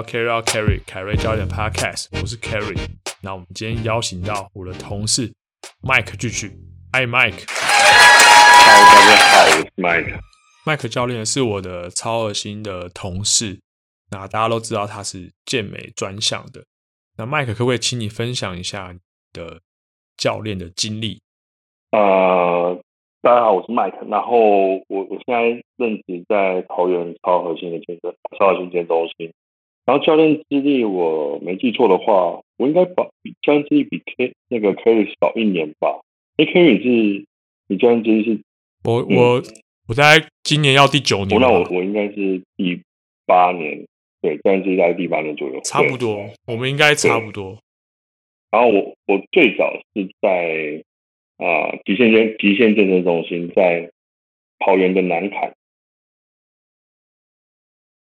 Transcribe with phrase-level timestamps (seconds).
[0.00, 2.74] 到 Kerry 奥 Kerry 凯瑞教练 Podcast，我是 Carry。
[3.22, 5.30] 那我们今天邀请到我的同事
[5.82, 6.56] Mike 继续，
[6.90, 7.44] 嗨 Mike。
[7.46, 10.18] Hello，大家好，我是 Mike。
[10.64, 13.60] Mike 教练是我的超恶心的同事，
[14.10, 16.64] 那大家都知道他是健美专项的。
[17.18, 18.98] 那 Mike 可不可以请你分享一下你
[19.34, 19.60] 的
[20.16, 21.20] 教练的经历？
[21.90, 22.80] 呃。
[23.22, 24.08] 大家好，我是 Mike。
[24.08, 24.38] 然后
[24.88, 25.42] 我我现在
[25.76, 29.30] 任职在桃园超核心的健身超核心健身中心。
[29.84, 33.04] 然后教练资历，我没记错的话，我应该把
[33.42, 36.00] 教练资历比 K 那个 Kerry 少一年吧？
[36.36, 37.26] 哎，Kerry 是
[37.68, 38.40] 你教练资历是？
[38.84, 39.44] 我我、嗯、
[39.88, 41.40] 我在今年要第九年。
[41.40, 42.80] 那我我应该是第
[43.26, 43.86] 八年，
[44.20, 45.60] 对，教练资历在第八年左右。
[45.62, 47.58] 差不多，我们应该差不多。
[48.50, 50.84] 然后我我最早是在。
[51.42, 53.90] 啊，极限健极限健身中心在
[54.58, 55.54] 桃园的南坎，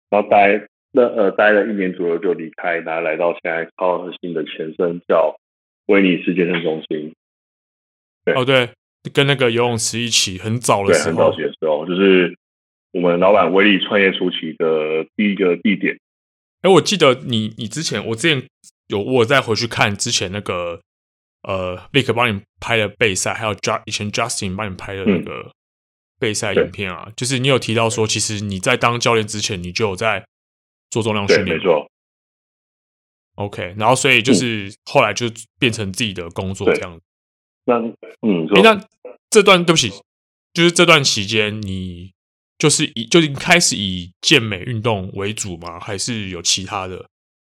[0.08, 5.36] 然后待了呃待了一年左右就离开，然后来到现在超核心的前身叫
[5.86, 7.12] 威尼斯健身中心。
[8.24, 8.70] 对哦，对，
[9.12, 12.34] 跟那个游泳池一起，很早的时候，很早期的时候，就是
[12.92, 15.98] 我们老板威力创业初期的第一个地点。
[16.62, 18.48] 哎，我记得你你之前，我之前
[18.86, 20.80] 有我再回去看之前那个。
[21.46, 25.52] 呃，Vic 帮你拍的备赛，还有 Just 以前 Justin 帮你拍的那个
[26.18, 30.24] 备赛影片啊，嗯、就是你有提到说，其实你在当教练之前，你就有在
[30.94, 31.86] 做重量训练，没错。
[33.34, 35.26] OK，然后所以就是后来就
[35.58, 37.02] 变成自己的工作这样子。
[37.64, 37.78] 那
[38.22, 38.80] 嗯，那
[39.28, 39.90] 这段对不起，
[40.52, 42.12] 就是这段期间，你
[42.58, 45.80] 就是以就开始以健美运动为主吗？
[45.80, 47.06] 还是有其他的？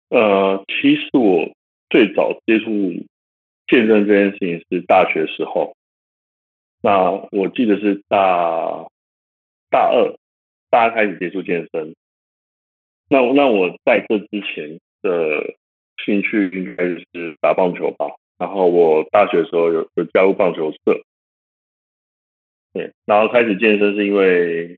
[0.09, 1.49] 呃，其实我
[1.89, 2.69] 最早接触。
[3.67, 5.77] 健身这件事情是大学时候，
[6.81, 8.85] 那我记得是大
[9.69, 10.13] 大二，
[10.69, 11.95] 大二开始接触健身。
[13.11, 15.55] 那那我在这之前的
[16.05, 18.05] 兴趣应该是打棒球吧。
[18.37, 21.03] 然后我大学的时候有有加入棒球社，
[22.73, 24.77] 对，然后开始健身是因为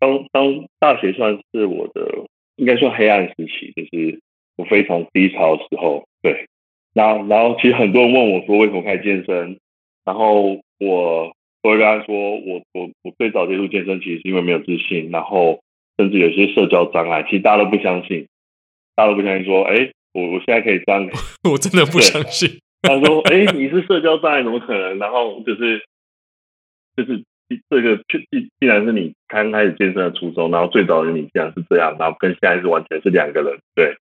[0.00, 2.26] 当当大学算是我的
[2.56, 4.20] 应该算黑暗时期，就是
[4.56, 6.48] 我非常低潮的时候，对。
[6.94, 9.60] 然后，然后其实很多人问我说，为什么开始健身？
[10.02, 15.60] 然后我我会跟他说，我我我最早接触健身，其实是因为没有自信，然后
[15.96, 17.22] 甚至有些社交障碍。
[17.24, 18.26] 其实大家都不相信，
[18.94, 21.08] 大家都不相信说，哎，我我现在可以这样，
[21.50, 22.60] 我真的不相信。
[22.82, 24.98] 他说，哎，你是社交障碍，怎么可能？
[24.98, 25.84] 然后就是
[26.96, 27.24] 就是
[27.68, 33.96] 这个，既既然是你刚开始健身的初衷，然后最早的你竟然是这样，然后跟现在是完全是两个人，对。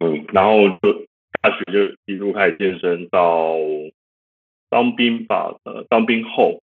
[0.00, 1.06] 嗯，然后就
[1.42, 3.56] 大学就一路开始健身，到
[4.70, 6.60] 当兵吧，呃，当兵后，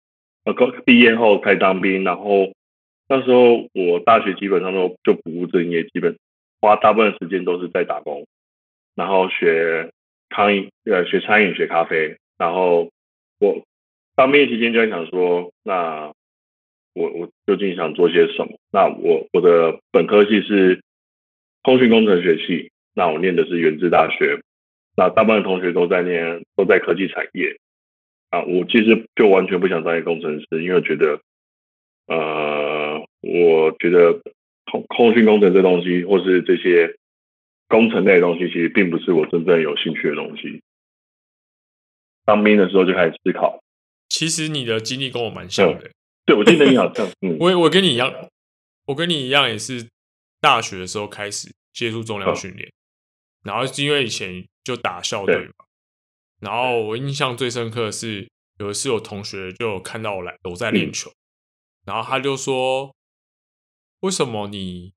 [0.45, 2.53] 呃，刚毕业后开始当兵，然后
[3.11, 6.17] 那时候我大学基本上都就不务正业，基本
[6.61, 8.25] 花大部分时间都是在打工，
[8.95, 9.91] 然后学
[10.31, 12.89] 餐饮，呃，学餐饮，学咖啡，然后
[13.41, 13.65] 我
[14.15, 16.13] 当兵期间就在想说，那
[16.95, 18.57] 我我究竟想做些什么？
[18.71, 20.81] 那我我的本科系是
[21.65, 22.71] 通讯工程学系。
[22.93, 24.41] 那我念的是元治大学，
[24.97, 27.57] 那大部分同学都在念，都在科技产业。
[28.31, 31.21] 啊，我其实就完全不想当一个工程师，因为觉得，
[32.07, 32.60] 呃，
[33.21, 34.21] 我觉得
[34.67, 36.97] 通通讯工程这东西，或是这些
[37.69, 40.63] 工程类的东西，其实并不是我真正有兴趣的东西。
[42.25, 43.63] 当兵的时候就开始思考。
[44.09, 45.87] 其实你的经历跟我蛮像的。
[45.87, 45.91] 嗯、
[46.27, 48.13] 对，我记得你好像， 嗯，我我跟你一样，
[48.87, 49.89] 我跟你一样也是
[50.41, 52.69] 大学的时候开始接触重量训练。
[52.69, 52.73] 嗯
[53.43, 55.53] 然后是因为以前就打校队嘛，
[56.43, 58.29] 然后我印象最深刻的是
[58.59, 61.11] 有一次我同学就有看到我来我在练球，
[61.87, 62.95] 然后他就说
[64.01, 64.93] ：“为什么你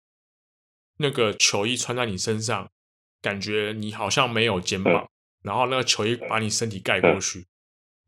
[0.97, 2.69] 那个球衣穿在你身上，
[3.21, 5.09] 感觉你好像没有肩膀，
[5.41, 7.47] 然后那个球衣把你身体盖过去？”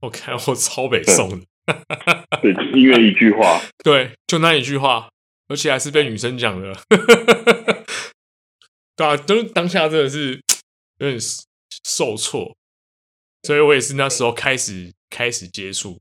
[0.01, 1.45] 我看我超北宋的，
[2.41, 5.09] 对，因为一句话，对，就那一句话，
[5.47, 6.73] 而且还是被女生讲的。
[8.95, 10.43] 对啊，当当下真的是
[10.97, 11.17] 有点
[11.83, 12.55] 受挫，
[13.43, 15.99] 所以我也是那时候开始开始接触，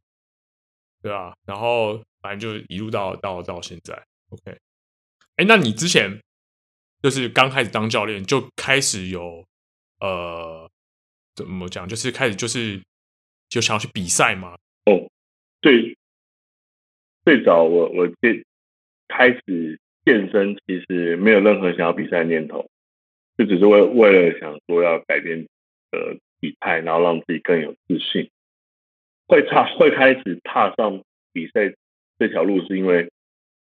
[1.00, 3.94] 对啊，然后反正就一路到到到现在
[4.30, 4.58] ，OK。
[5.36, 6.20] 哎，那你之前
[7.02, 9.44] 就是刚开始当教练就开始有
[10.00, 10.70] 呃
[11.34, 12.80] 怎么讲，就是开始就是
[13.48, 14.56] 就想要去比赛吗？
[14.86, 15.10] 哦，
[15.60, 15.96] 对，
[17.24, 18.44] 最早我我健
[19.08, 22.68] 开始健身，其实没有任何想要比赛念头。
[23.36, 25.48] 就只是为为了想说要改变
[25.90, 28.30] 呃体态，然后让自己更有自信，
[29.26, 31.02] 会踏会开始踏上
[31.32, 31.74] 比赛
[32.16, 33.10] 这条路，是因为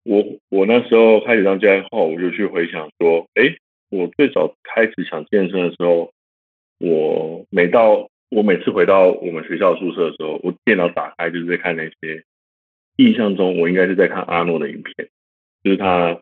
[0.09, 3.55] 我我那时候开始当教练后，我就去回想说，哎，
[3.91, 6.11] 我最早开始想健身的时候，
[6.79, 12.25] 我每到我每次回到我们学校宿舍的时候，我电脑打开就是在看那些，
[12.97, 15.11] 印象中我应该是在看阿诺的影片，
[15.63, 16.19] 就是他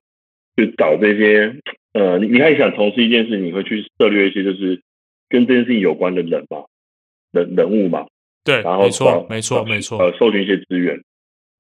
[0.57, 1.55] 就找这些，
[1.93, 4.83] 呃，你你看你想从事一件事，你会去涉猎一些就是
[5.29, 6.65] 跟这件事情有关的人嘛，
[7.31, 8.09] 人人物嘛，
[8.43, 11.01] 对，然后没错没错没错，呃，搜寻一些资源，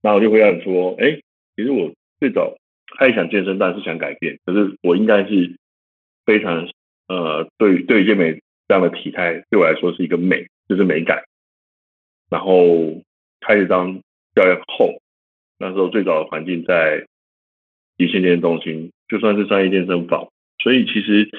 [0.03, 1.21] 然后我就会想说，哎，
[1.55, 1.89] 其实我。
[2.21, 2.57] 最早
[2.99, 4.39] 他也想健身，但是想改变。
[4.45, 5.57] 可是我应该是
[6.25, 6.69] 非常
[7.09, 11.23] 呃，对对于健美这样的体态，对我来说是一个美，就是美感。
[12.31, 13.03] 然后
[13.41, 14.01] 开始当
[14.35, 15.01] 教练后，
[15.59, 17.07] 那时候最早的环境在
[17.99, 21.31] 极限健身中心，就算是商业健身房，所以其实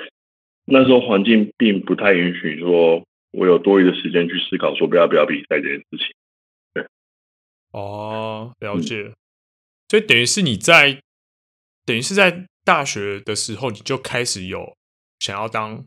[0.65, 6.07] 那时候环境并不太允许说我有多余的时间去思考说不要不要比赛这件事情。
[6.74, 6.85] 对，
[7.71, 9.03] 哦，了解。
[9.03, 9.13] 嗯
[9.89, 11.00] 所以等于是你在，
[11.86, 14.75] 等于是在大学的时候，你就开始有
[15.19, 15.86] 想要当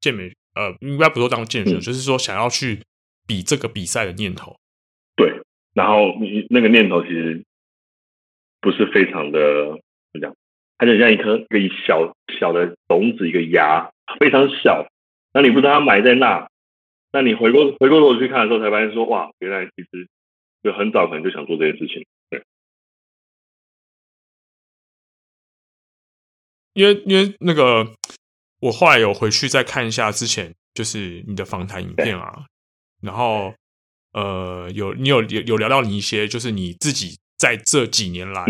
[0.00, 2.82] 健美，呃，应该不说当健美，嗯、就是说想要去
[3.26, 4.54] 比这个比赛的念头。
[5.16, 5.40] 对，
[5.74, 7.42] 然后你那个念头其实
[8.60, 9.70] 不是非常的
[10.12, 10.36] 怎么讲，
[10.76, 13.90] 它就像一颗一个小小的种子，一个芽，
[14.20, 14.86] 非常小。
[15.32, 16.48] 那你不知道它埋在那，
[17.12, 20.06] 那你回过回过头去看的时候，才发现说，哇，原来其实
[20.62, 22.04] 就很早可能就想做这件事情。
[26.78, 27.84] 因为因为那个，
[28.60, 32.46] 我后来有回去再看一下之前就是你的访谈影片啊，
[33.02, 33.52] 然后
[34.12, 38.44] 呃有你有有聊到你一些就是你自己在这几年来，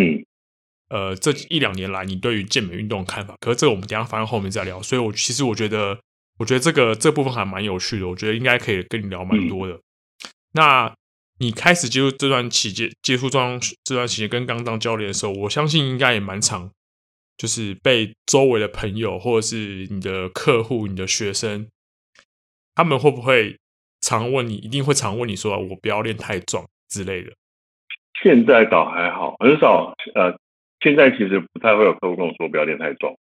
[0.91, 4.83] 呃这一两年来你对于健美运动的看法，可是这个我们等一下放在后面再聊。
[4.83, 5.99] 所以我其实我觉得
[6.39, 9.81] 我觉得这个这部分还蛮有趣的，我觉得应该可以跟你聊蛮多的。
[10.53, 10.95] 那
[11.39, 16.71] 你开始接触这段期间接触这段这段期间跟刚当教练的时候，我相信应该也蛮长。
[17.39, 21.69] 就是被周围的朋友，或者是你的客户、你的学生，
[22.75, 23.57] 他们会不会
[24.01, 24.57] 常问你？
[24.57, 27.33] 一定会常问你说：“我不要练太壮之类的。”
[28.21, 29.95] 现在倒还好，很少。
[30.17, 30.37] 呃，
[30.81, 33.15] 现在其实不太会有客户跟我说不要练太壮。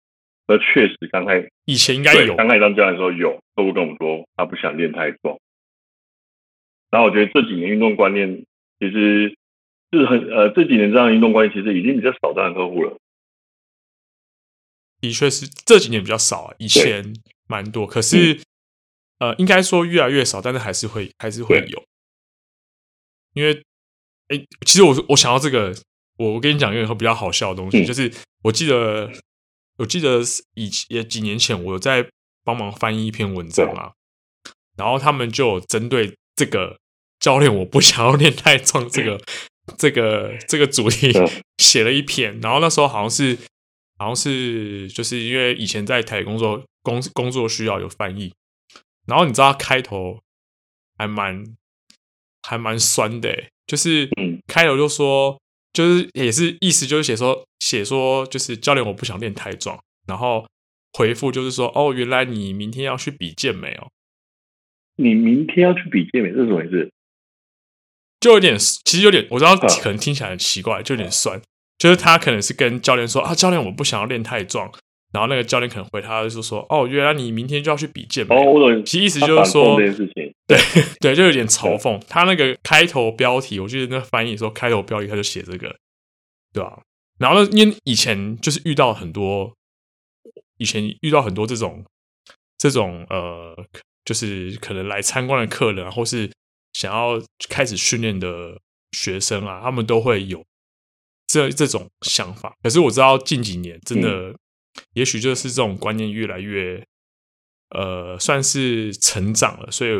[0.47, 5.37] 那确实，刚开以前应该有，刚开始当教练的时候有客户跟我们说他不想练太壮。
[6.89, 8.45] 然后我觉得这几年运动观念
[8.79, 9.35] 其实
[9.91, 12.97] 是很呃，这几年这样的运动观念其实已经比较少这样的客户了。
[14.99, 17.13] 的确是这几年比较少啊，以前
[17.47, 18.33] 蛮多，可是、
[19.19, 21.83] 嗯、呃，应该说越来越少，但是还是会还是会有，
[23.33, 23.63] 因为
[24.29, 25.75] 哎，其实我我想到这个，
[26.17, 28.11] 我我跟你讲一个比较好笑的东西，嗯、就是
[28.43, 29.11] 我记得
[29.77, 30.21] 我记得
[30.55, 32.09] 以也几年前我在
[32.43, 33.93] 帮忙翻译一篇文章啊，
[34.77, 36.79] 然后他们就针对这个
[37.19, 39.21] 教练我不想要练太壮这个
[39.77, 41.13] 这个这个主题
[41.59, 43.37] 写了一篇，然后那时候好像是。
[43.97, 48.33] 好像是就是因为以前在台工作工工作需要有翻译，
[49.05, 50.19] 然后你知道他开头
[50.97, 51.43] 还蛮
[52.43, 54.09] 还蛮酸的，就是
[54.47, 55.41] 开头就说
[55.73, 60.47] 就是也是意思就是写说写说就是教练我不想练太壮，然后
[60.93, 63.89] 回复就是说哦原来你明天要去比健美哦，
[64.95, 66.91] 你明天要去比健美这是怎么回事？
[68.19, 71.41] 就有点其实有点我知道可能听起来很奇怪，就有点酸。
[71.77, 74.71] 就是他可能是跟教练说啊，教练，我不想要练太壮。
[75.13, 78.35] 然后那个教练可能回他就是说，哦，原来你明天就要去比健美。
[78.35, 78.83] 哦，我懂。
[78.83, 79.77] 其实意思就是说，
[80.45, 80.59] 对
[80.99, 81.97] 对，就有点嘲讽。
[82.09, 85.73] 他那个开头标题，我记得那翻译说开头标题他就写这个，
[86.51, 86.81] 对吧？
[87.19, 89.53] 然后呢，因为以前就是遇到很多，
[90.57, 91.85] 以前遇到很多这种
[92.57, 93.55] 这种呃，
[94.03, 96.29] 就是可能来参观的客人，或是
[96.73, 97.19] 想要
[97.49, 98.59] 开始训练的
[98.91, 100.43] 学生啊，他们都会有。
[101.27, 104.35] 这这种想法，可是我知道近几年真的，嗯、
[104.93, 106.81] 也许就是这种观念越来越，
[107.71, 109.91] 呃，算是成长了，所以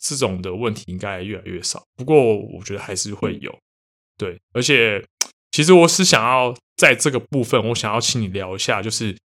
[0.00, 1.84] 这种的问题应该越来越少。
[1.96, 3.56] 不过我觉得还是会有，
[4.18, 4.38] 对。
[4.52, 5.02] 而且
[5.52, 9.16] 其实我是想要在这个部分，我想要请你聊一下，就是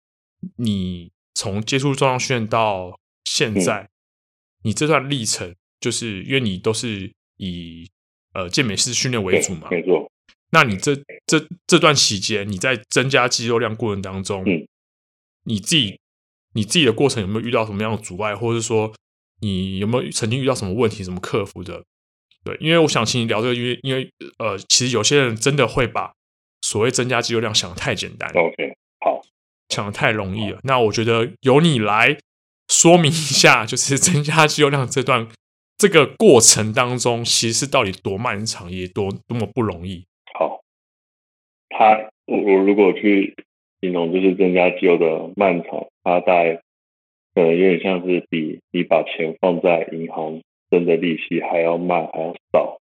[0.57, 3.89] 你从接触重量训练到现在，嗯、
[4.65, 7.89] 你这段历程，就是因为你都是以
[8.33, 10.08] 呃健美式训练为主嘛，没错。
[10.51, 10.95] 那你这
[11.27, 14.67] 这这段期间，你在增加肌肉量过程当中，嗯，
[15.45, 15.99] 你自己
[16.53, 18.91] 你自己的过程有没有遇到什么样的阻碍，或者是说
[19.41, 21.83] 你有没有曾经遇到什么问题，怎么克服的？
[22.43, 26.13] 对，因为我想请你聊这个，因为因为呃，其实有些人真的会把
[26.61, 29.21] 所谓增加肌肉量想得太简单，OK，好，
[29.69, 30.59] 想的太容易了。
[30.63, 32.17] 那我觉得由你来
[32.69, 35.27] 说明一下，就是增加肌肉量这段
[35.77, 40.05] 这个过程当中，其实是到底多漫长，也多多么不容易。
[41.79, 43.35] 他我我如果去
[43.79, 46.55] 形容就是增加肌肉的漫长，它大概
[47.33, 52.79] 可能有点像是比你把钱放在银行挣的利息还要慢还要少，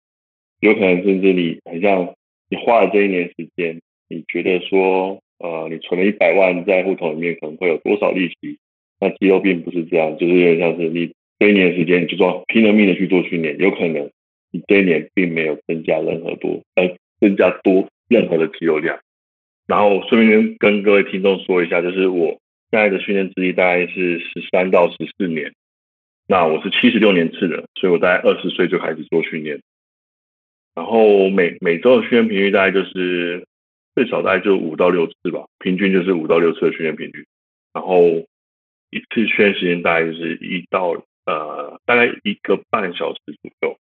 [0.59, 2.13] 有可能甚至你很像
[2.49, 8.59] 你花了这一年时间，你觉得说呃你存了一百万在户头里面可能会有多少利息？
[8.99, 14.11] 那肌肉并不是这样，就是有点像是你这一年时间你就说拼了命的去做训练，有可能
[14.51, 18.99] 你这一年并没有增加任何多呃增加多任何的肌肉量。
[19.65, 22.39] 然后顺便跟各位听众说一下，就是我
[22.69, 25.53] 现在的训练资历大概是十三到十四年。
[26.27, 29.61] 那我是七十六年次的，所以我大概二十岁就开始做训练。
[30.75, 33.45] 然后每每周的训练频率大概就是
[33.95, 37.25] 最少大概就五到六次吧，平均就是五到六次的训练频率。
[37.73, 38.01] 然后
[38.89, 43.77] 一次训练时间大概就是一到呃大概一个半小时左右。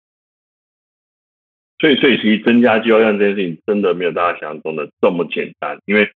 [1.80, 5.78] 所以，所以其实增加肌肉量这件事情真的没有大家想象中的这么简单。
[5.86, 6.10] 因为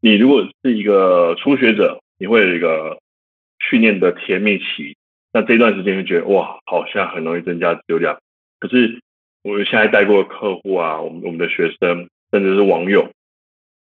[0.00, 2.98] 你如果是一个初学者，你会有一个
[3.58, 4.96] 训练的甜蜜期，
[5.32, 8.18] 那这段时间就觉得哇，好像很容易增加肌肉量。
[8.60, 9.00] 可是
[9.42, 13.10] 我现在带过的客户啊，我们我们的学生，甚至是网友，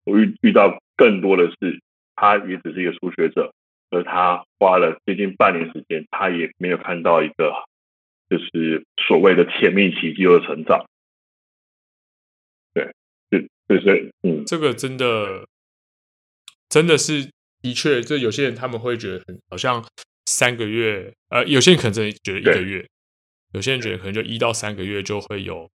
[0.06, 1.82] 我遇遇到更多的是，
[2.16, 3.54] 他也只是一个初学者，
[3.90, 7.54] 而他花了接近半年时间，他也没有看到一个
[8.30, 10.86] 就是所谓的甜蜜期肌肉成长。
[13.68, 15.46] 对对，嗯，这个真的，
[16.68, 17.30] 真的是
[17.62, 19.84] 的确，就有些人他们会觉得很好像
[20.26, 22.86] 三个月，呃，有些人可能真的觉得一个月，
[23.54, 25.70] 有些人觉得可能就一到三个月就会有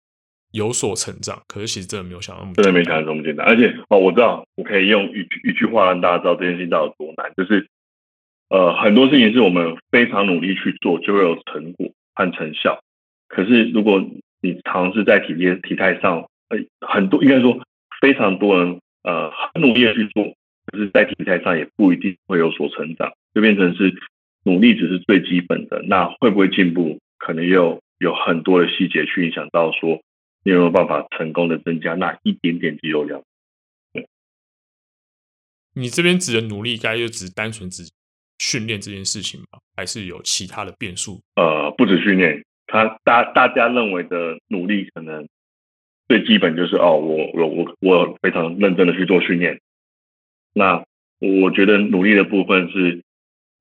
[0.53, 3.47] 有所成长，可是其实真的没有想那么，真的没想那么简单。
[3.47, 7.69] 而且哦，我知道，我可以用一句一句话让大家知道这件事情到底有多难，就是
[8.49, 12.81] 呃，很多事情是我们非常努力去做，就会有成果和成效。
[13.29, 14.03] 可是如果
[14.41, 17.61] 你尝试在体力体态上，呃，很多应该说。
[18.03, 20.25] 非常多人呃很努力的去做，
[20.67, 23.95] 可是，在体态上也不一定会有所成长，就变成是
[24.43, 30.03] 努力只是最基本的，那会不会进步，可能又有很多的细节去影响到说
[30.45, 33.23] 你有没有办法成功的增加那一点点肌肉量。
[33.93, 34.09] 对，
[35.75, 37.85] 你这边指的努力，该就只是单纯指
[38.39, 39.61] 训练这件事情吗？
[39.77, 41.21] 还是有其他的变数？
[41.37, 45.25] 呃，不止训练，他大大家认为的努力可能。
[46.13, 49.61] 最基本就是哦，我我我我非常认真的去做训练。
[50.53, 50.85] 那
[51.21, 53.01] 我觉得努力的部分是，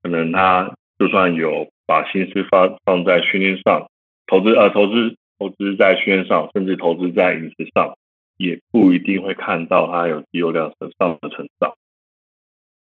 [0.03, 3.89] 可能他就算有把心思放放在训练上，
[4.27, 7.95] 投资呃投资投资在训练上，甚至投资在饮食上，
[8.35, 11.73] 也不一定会看到他有肌肉量上的成长。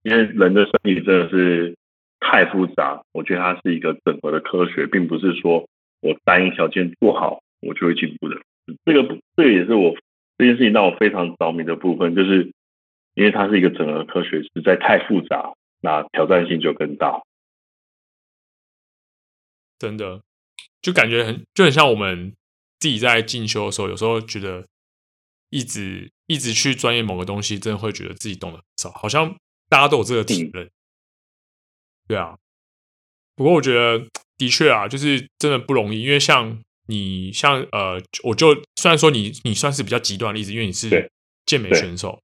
[0.01, 1.75] 因为人的身体真的是
[2.19, 5.67] 太复杂，我觉得它是一个整合的科学，并不是说
[6.01, 8.35] 我单一条件做好，我就会进步的。
[8.85, 9.95] 这个这个也是我
[10.37, 12.51] 这件事情让我非常着迷的部分，就是
[13.13, 17.21] 因为它是一个整合科学，实在太复杂，那挑战性就更大。
[19.77, 20.21] 真的，
[20.81, 22.33] 就感觉很就很像我们
[22.79, 24.65] 自己在进修的时候，有时候觉得
[25.49, 29.35] 一直一直去钻研某个东西，真的会觉得自己懂得很少，好像
[29.67, 30.69] 大家都有这个体认。
[32.07, 32.37] 对啊，
[33.35, 34.07] 不过我觉得
[34.37, 36.61] 的确啊，就是真的不容易，因为像。
[36.89, 41.11] 你像呃，我就虽然说你你算是比较极端的例子，因为你是
[41.45, 42.19] 健美选手，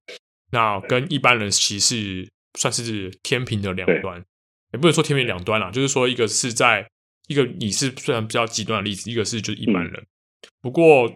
[0.50, 4.24] 那跟一般人其实算是天平的两端，
[4.72, 6.90] 也不能说天平两端啦，就是说一个是在
[7.28, 10.06] 一个你是虽然比较极端的例子，一个是就是一般人，嗯、
[10.60, 11.14] 不过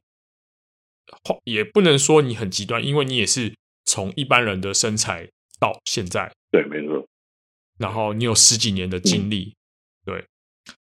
[1.42, 3.52] 也不能说你很极端，因为你也是
[3.84, 5.28] 从一般人的身材
[5.58, 7.04] 到现在，对，没错，
[7.78, 9.56] 然后你有十几年的经历，
[10.06, 10.24] 嗯、对，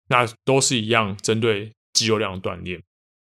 [0.08, 1.70] 那都是一样针对。
[1.96, 2.82] 肌肉量锻炼，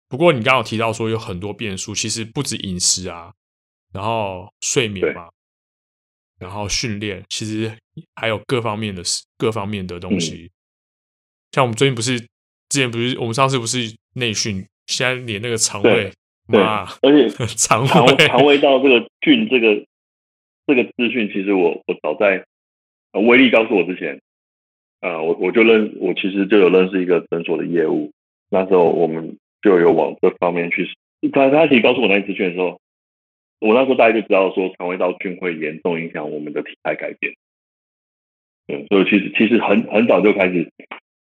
[0.07, 3.33] 不过你刚刚有提到说有很多变数，其实不止饮食啊，
[3.91, 5.31] 然后睡眠嘛，
[6.39, 7.75] 然后训练，其实
[8.17, 9.03] 还有各方面的，
[9.39, 10.35] 各方面的东西。
[10.35, 10.51] 嗯、
[11.53, 12.21] 像我们最近不是
[12.69, 16.13] 之前不是我们上次不是内训，现在连那个肠胃，
[16.47, 19.87] 妈，而且肠胃肠胃道这个菌这个
[20.67, 22.45] 这个资讯，其实我我早在
[23.13, 24.21] 威力告诉我之前，
[25.01, 28.13] 啊、呃，我我就认我其实就有认识一个诊所的业务。
[28.51, 30.87] 那时候我们就有往这方面去。
[31.33, 32.81] 他他其实告诉我那资讯的时候，
[33.61, 37.35] 我那时候大家就知道说肠胃道菌会严重影响我们的体态改变。
[38.69, 40.73] 嗯，所以其实其实很很早就开始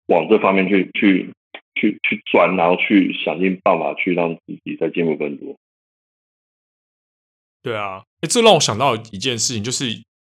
[0.06, 1.30] 往这方面去去
[1.74, 5.56] 去去转，然后去想尽办法去让自己再进步更多。
[7.62, 9.86] 对啊，哎，这让我想到一件事情，就是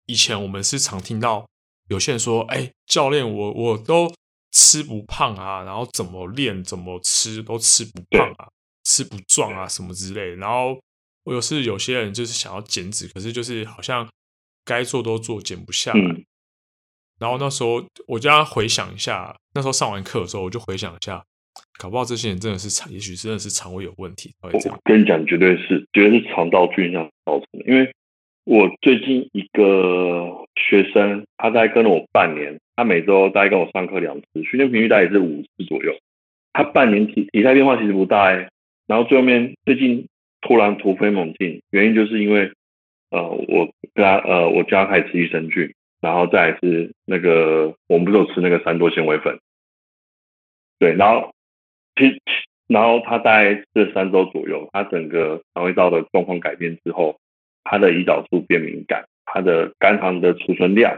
[0.06, 1.48] 以前我们是常听到
[1.90, 4.14] 有些人说：“哎，教练，我我都。”
[4.56, 8.48] 吃不胖啊，然后怎么练怎么吃都吃不胖啊，
[8.86, 10.36] 吃不壮啊什么之类的。
[10.38, 10.80] 然后
[11.26, 14.08] 我有是有些人就是想要减脂，可是就是好像
[14.64, 16.00] 该做都做，减不下来。
[16.00, 16.24] 嗯、
[17.20, 21.22] 然后那时候我就要回想一下，那时候上完课的时候，我就回想一下，
[21.78, 24.34] 搞不好这些人真的是肠，也许真的是肠胃有问题。
[24.42, 24.50] 我
[24.86, 27.66] 跟你讲，绝对是，绝对是肠道菌这样造成的。
[27.70, 27.94] 因为
[28.46, 35.94] 我最近一个学生，他大概跟了我半年，他每周大概跟我上课两次，训练频率大概是五次左右。
[36.54, 38.50] 他半年体体态变化其实不大哎，
[38.88, 40.08] 然后最后面最近。
[40.42, 42.52] 突然突飞猛进，原因就是因为，
[43.10, 49.40] 呃，我跟他，呃，我叫他开始吃益生菌，然后再来是那个，我们不是有吃那个三多纤维粉，
[50.78, 51.34] 对，然后，
[51.96, 52.22] 其，
[52.68, 57.18] 然后他大概这三周左右，他整个肠胃道的状况改变之后，
[57.64, 60.96] 他的胰岛素变敏感，他的肝糖的储存量，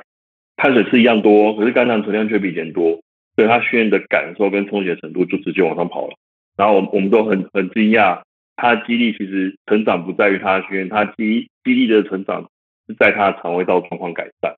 [0.58, 3.00] 碳水是一样多，可是肝糖存量却比以前多，
[3.36, 6.18] 所以他训练的感受跟充血程度就直接往上跑了，
[6.58, 8.22] 然后我我们都很很惊讶。
[8.60, 12.50] 他的肌力其实成长不在于他的训练，他肌肌力的成长
[12.88, 14.56] 是在他的肠胃道状况改善，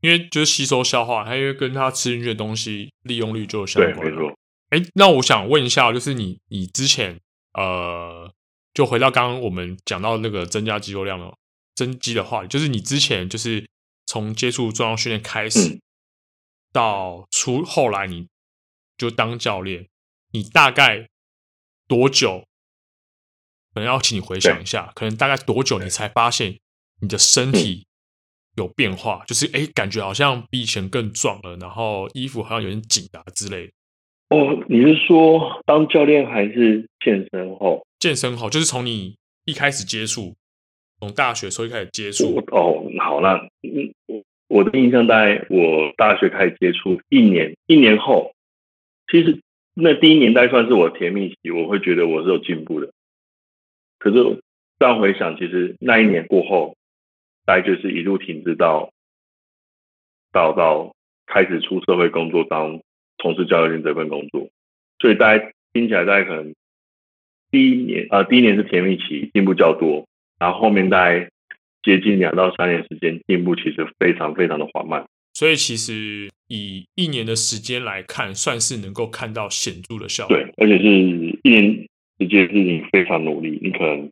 [0.00, 3.94] 因为就是吸收消化，它因为跟他吃进去的东西利用率就有相关。
[3.94, 4.36] 对，没错。
[4.70, 7.20] 哎，那我想问一下，就是你你之前
[7.54, 8.28] 呃，
[8.74, 11.32] 就回到刚刚我们讲到那个增加肌肉量的
[11.78, 13.68] 增肌的话，就是你之前就是
[14.04, 15.80] 从接触重量训练开始，嗯、
[16.72, 18.26] 到出后来你
[18.96, 19.86] 就当教练。
[20.32, 21.08] 你大概
[21.86, 22.44] 多久？
[23.72, 26.58] 可能要请你回想一下，可能大概多久你才发现
[27.00, 27.86] 你的身体
[28.56, 29.24] 有变化？
[29.24, 33.72] 就是哎，感觉好像比以前更壮了，然后衣服好像有点紧啊之类的。
[34.30, 37.86] 哦，你是说当教练还是健身后？
[38.00, 40.36] 健身后就是从你一开始接触，
[41.00, 42.36] 从大学时候开始接触。
[42.52, 48.32] 哦，好，那嗯，我的印象大概我大学开始接触一年，一年后，
[49.10, 49.40] 其实。
[49.80, 52.90] 那第一年代算是我甜蜜期，我会觉得我是有进步的。
[54.00, 54.42] 可是
[54.80, 56.76] 这样回想，其实那一年过后，
[57.46, 58.90] 大概就是一路停滞到
[60.32, 62.80] 到到开始出社会工作，当
[63.18, 64.48] 从事教育这份工作。
[64.98, 66.52] 所以大家听起来，大概可能
[67.52, 70.07] 第一年啊、第一年是甜蜜期，进步较多，
[70.38, 71.28] 然后后面大概
[71.82, 75.06] 接近两到三年时间，进步其实非常非常的缓慢。
[75.34, 80.36] 所以其实以一年的时间来看，算是能够看到显著的效果。
[80.36, 80.84] 对，而且是
[81.42, 84.10] 一年时间是你非常努力，你可能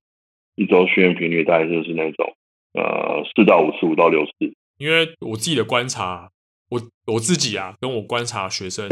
[0.54, 2.36] 一周训练频率大概就是那种
[2.74, 4.32] 呃四到五次，五到六次。
[4.78, 6.30] 因为我自己的观察，
[6.68, 8.88] 我我自己啊，跟我观察学生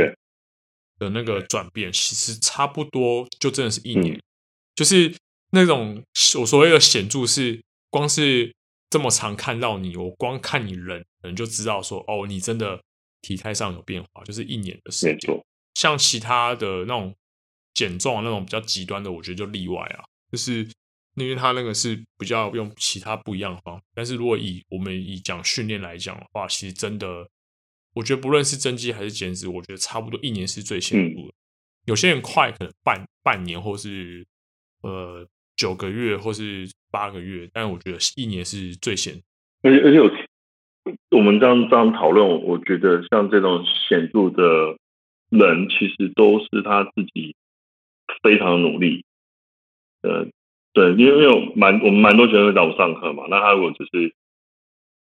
[0.99, 4.23] 的那个转变，其实差不多，就真的是一年，嗯、
[4.75, 5.15] 就是
[5.55, 6.05] 那种
[6.41, 8.53] 我所谓的显著是光是。
[8.91, 12.81] 这么常看到你，我光看你人，人就知道说，哦，你真的
[13.23, 15.45] 体态上有变化，就是一年的时间。
[15.75, 17.13] 像其他的那种
[17.73, 20.65] 减重那种比较极端的，我觉得就例外啊，就是
[21.17, 23.85] 因为他那个是比较用其他不一样的方法。
[23.95, 27.29] 但是如果以我们以讲训练来讲的话，其实真的，
[27.95, 31.27] 我觉得不论是增肌还是减脂，我觉得差不多一年是最显著的。
[31.27, 31.35] 嗯、
[31.87, 34.25] 有些人快，可能半半年或是
[34.83, 35.27] 呃。
[35.57, 39.23] 九个月或是八个月，但我觉得一年是最显。
[39.63, 44.77] 而且而且，我我们这样这样讨论，我觉得像这种显著的
[45.31, 47.35] 人，其实都是他自己
[48.23, 49.05] 非常努力。
[50.03, 50.27] 呃，
[50.73, 54.15] 对，因为因为蛮我们蛮多学生会找我上课嘛，那他如果只是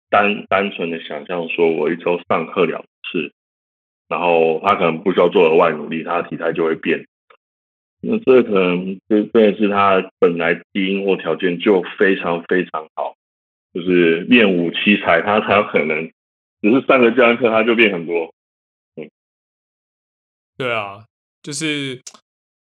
[0.09, 2.81] 单单纯的想象说我一周上课两
[3.11, 3.33] 次，
[4.07, 7.07] 然后他可能不需要做额外努力，他的体态就会变。
[8.07, 13.17] 那这可能就真的是他本来基因或条件就非常非常好，
[13.73, 16.11] 就是练武奇才，他才有可能
[16.61, 18.35] 只是上个教练课他就变很多。
[18.97, 19.11] 嗯，
[20.57, 21.07] 对啊，
[21.43, 22.03] 就是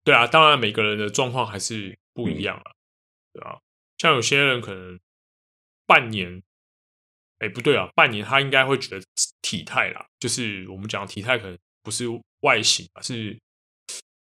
[0.03, 2.71] 对啊，当然每个人的状况还是不一样啊，
[3.33, 3.59] 对啊，
[3.97, 4.99] 像有些人可能
[5.85, 6.41] 半年，
[7.39, 9.05] 哎，不对啊，半年他应该会觉得
[9.41, 12.05] 体态啦，就是我们讲体态可能不是
[12.41, 13.37] 外形啊，是。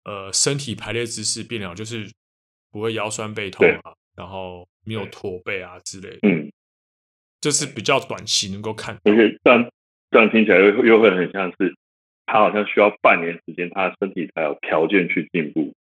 [0.08, 2.10] 呃，身体排列姿势变了，就是
[2.72, 6.20] 不会腰酸背痛啊，然后没有驼背啊之类的。
[6.24, 6.50] 嗯，
[7.42, 9.02] 这是比较短期能够看到。
[9.04, 9.70] 而且这样
[10.10, 11.76] 这样听起来又又会很像是
[12.26, 15.74] 他好像需要半年时间，他的身体才有条件去进步。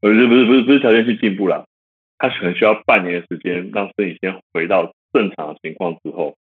[0.00, 1.66] 不是不是不是不是条件去进步了，
[2.18, 6.36] 他可能需要半年的时间让身体先回到正常的情况之后，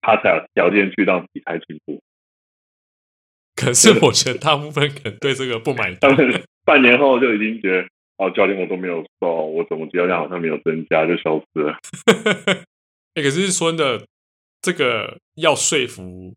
[0.00, 2.00] 他才有条件去让体态进步。
[3.60, 5.96] 可是我觉得大部分可能对这个不满意。
[6.64, 11.78] 半年后就已经觉得，哦，教练我都没有瘦，我怎么肌肉量好像没有增加，就消失了。
[13.14, 14.06] 哎、欸，可是说真的
[14.60, 16.34] 这个要说服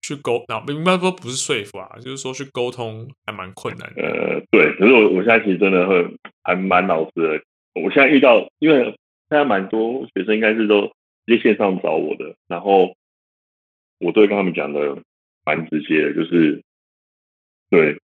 [0.00, 4.02] 去沟，那应该说不是说服啊，就是说去沟通还蛮困难的。
[4.02, 6.06] 呃，对，可是我我现在其实真的会
[6.42, 7.42] 还蛮老实的。
[7.74, 10.86] 我现在遇到，因为现在蛮多学生应该是都
[11.26, 12.94] 直接线上找我的，然后
[13.98, 14.96] 我都会跟他们讲的
[15.44, 16.62] 蛮直接的，就是
[17.68, 18.00] 对。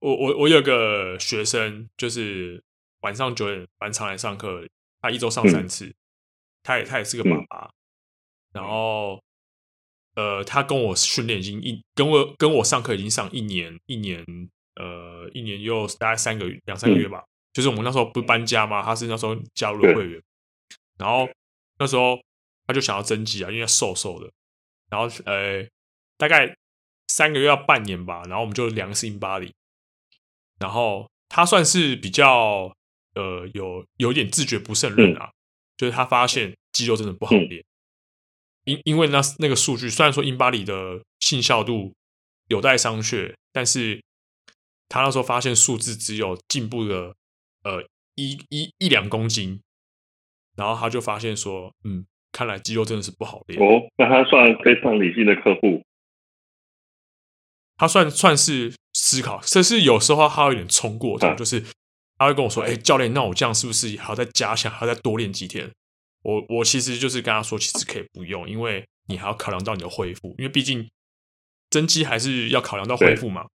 [0.00, 2.62] 我我我有个学生，就是
[3.00, 4.66] 晚上九点蛮常来上课，
[5.00, 5.94] 他一周上三次，嗯、
[6.62, 7.72] 他也他也是个爸爸，嗯、
[8.52, 9.22] 然后
[10.14, 14.24] 呃，他跟我训练已经一跟我跟我上课已经上一年一年
[14.74, 20.22] 呃一年又大概三个月两三个月吧，嗯、就是我们那时候不搬家嘛，他是那时候加入了会员，
[20.98, 21.28] 然后
[21.78, 22.20] 那时候
[22.66, 24.30] 他就想要增肌啊，因为瘦瘦的，
[24.90, 25.66] 然后呃
[26.18, 26.54] 大概
[27.08, 29.52] 三个月要半年吧，然后我们就量 InBody。
[30.58, 32.74] 然后他算是比较
[33.14, 35.34] 呃有有点自觉不胜任啊，嗯、
[35.76, 37.64] 就是他发现肌肉真的不好练，
[38.64, 41.94] 因、嗯、因为那那个数据虽然说 InBody 的信效度
[42.48, 44.02] 有待商榷，但是
[44.88, 47.14] 他那时候发现数字只有进步了
[47.64, 47.82] 呃
[48.14, 49.60] 一一一两公斤，
[50.56, 53.60] 然后他就发现说，嗯，看来肌肉真的是不好练。
[53.60, 55.82] 哦，那他算非常理性的客户。
[57.78, 58.72] 他算算是
[59.08, 61.62] 思考，甚至有时候他有点冲过头，就是
[62.18, 65.70] 他会跟我说：“哎、欸，教练，那我这样是不是还要再加强，还要再多练几天？”
[66.22, 70.90] 我我其实就是跟他说，其实可以不用，因为你还要考量到你的恢复，因为毕竟
[71.70, 73.46] 增肌还是要考量到恢复嘛，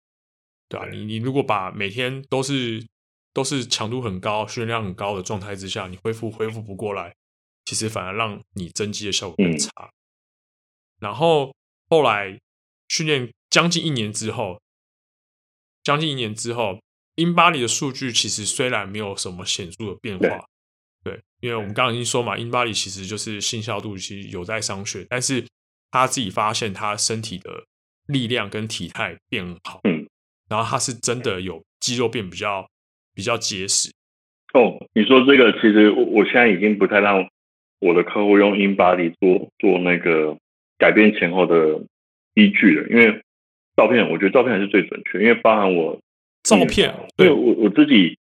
[0.69, 0.89] 对吧、啊？
[0.89, 2.87] 你你如果把每天都是
[3.33, 7.13] 都是强度很高、训练量很高的状态之下，你恢复恢复不过来，
[7.65, 9.69] 其实反而让你增肌的效果更差。
[9.79, 9.91] 嗯、
[10.99, 11.53] 然后
[11.89, 12.39] 后来
[12.87, 13.29] 训练。
[13.51, 14.61] 将近一年之后，
[15.83, 16.79] 将近一年之后
[17.15, 20.45] ，InBody 的数据其实虽然没有什么显著的变化，
[21.03, 25.43] 对，因为我们刚刚已经说嘛，InBody 其实就是性效度其实有在商榷，但是
[25.89, 27.63] 他自己发现他身体的
[28.07, 30.07] 力量跟体态变好，嗯，
[30.49, 32.69] 然后他是真的有肌肉变比较
[33.15, 33.91] 比较结实。
[34.53, 37.27] 哦，你说这个其实我我现在已经不太让
[37.79, 40.37] 我的客户用 InBody 做做那个
[40.77, 41.81] 改变前后的
[42.35, 43.21] 依据了，因为。
[43.81, 45.99] 照片，我觉得照片还是最准确，因为包含我
[46.43, 48.15] 照片，对我我自己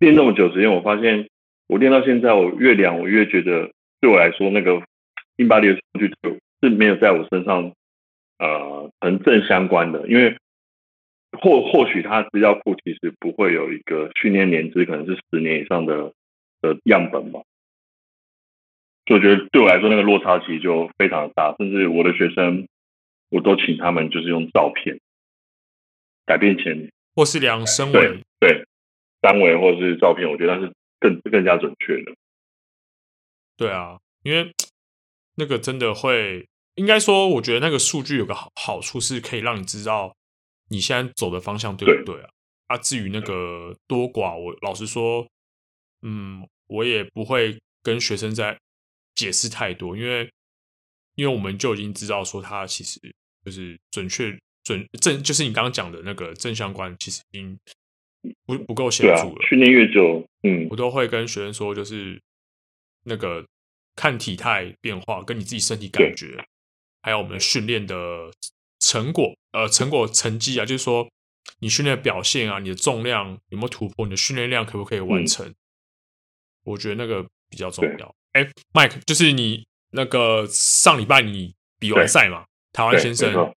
[0.00, 1.28] 练那么久时间，我发现
[1.68, 4.82] 我练到现在，我越量我越觉得，对我来说那个
[5.36, 6.12] InBody 的数据
[6.60, 7.70] 是没有在我身上
[8.40, 10.36] 呃很正相关的，因为
[11.40, 16.12] 或或许它资料库其实不会有一个训练年资，可能是十年以上的
[16.60, 17.40] 的样本吧，
[19.04, 22.66] 就我觉得对我来说那个落差其实就非常的大，甚至我的学生。
[23.30, 24.96] 我都请他们就是用照片
[26.26, 28.66] 改变前，或是量身围，对对，
[29.22, 32.12] 三围或是照片，我觉得那是更更加准确的。
[33.56, 34.52] 对啊，因为
[35.36, 40.14] 那个真的会，应该说，我觉得那个数据有个好好处是可以让你知道
[40.70, 42.28] 你现在走的方向对不对啊？
[42.68, 45.26] 对啊，至于那个多寡，我老实说，
[46.02, 48.58] 嗯，我也不会跟学生在
[49.14, 50.30] 解释太多，因为
[51.14, 52.98] 因为我们就已经知道说他其实。
[53.44, 57.58] 就是准确准正，就是你刚刚讲的那个正相关，其实已经
[58.46, 59.46] 不不够显著了。
[59.48, 62.20] 训练、啊、越久，嗯，我都会跟学生说，就是
[63.04, 63.46] 那个
[63.94, 66.42] 看体态变化，跟你自己身体感觉，
[67.02, 68.30] 还有我们训练的
[68.80, 71.06] 成果，呃，成果成绩啊，就是说
[71.58, 75.46] 你训练的表现啊，你的重量有没有突破，你的训练量可不可以完成？
[75.46, 75.54] 嗯、
[76.64, 78.14] 我觉得那个比较重要。
[78.32, 82.46] 哎对，Mike，就是你那个上礼拜你比完赛嘛？
[82.72, 83.54] 台湾先生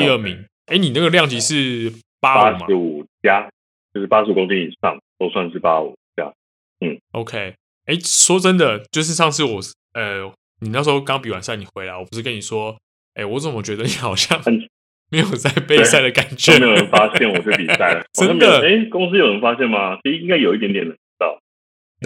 [0.00, 2.60] 第二名，哎，你那个量级是八五吗？
[2.60, 3.48] 八十五加，
[3.92, 6.32] 就是八十公斤以上都算是八五加。
[6.80, 7.54] 嗯，OK，
[7.86, 9.60] 哎，说真的，就是上次我，
[9.94, 12.76] 呃，你那时候刚比完赛，你回来，我不是跟你说，
[13.14, 14.40] 哎，我怎么觉得你好像
[15.10, 16.58] 没有在备赛的感觉？
[16.58, 18.60] 没有人发现我去比赛了， 真的？
[18.60, 19.98] 哎，公司有人发现吗？
[20.02, 21.38] 其实应该有一点点的知道。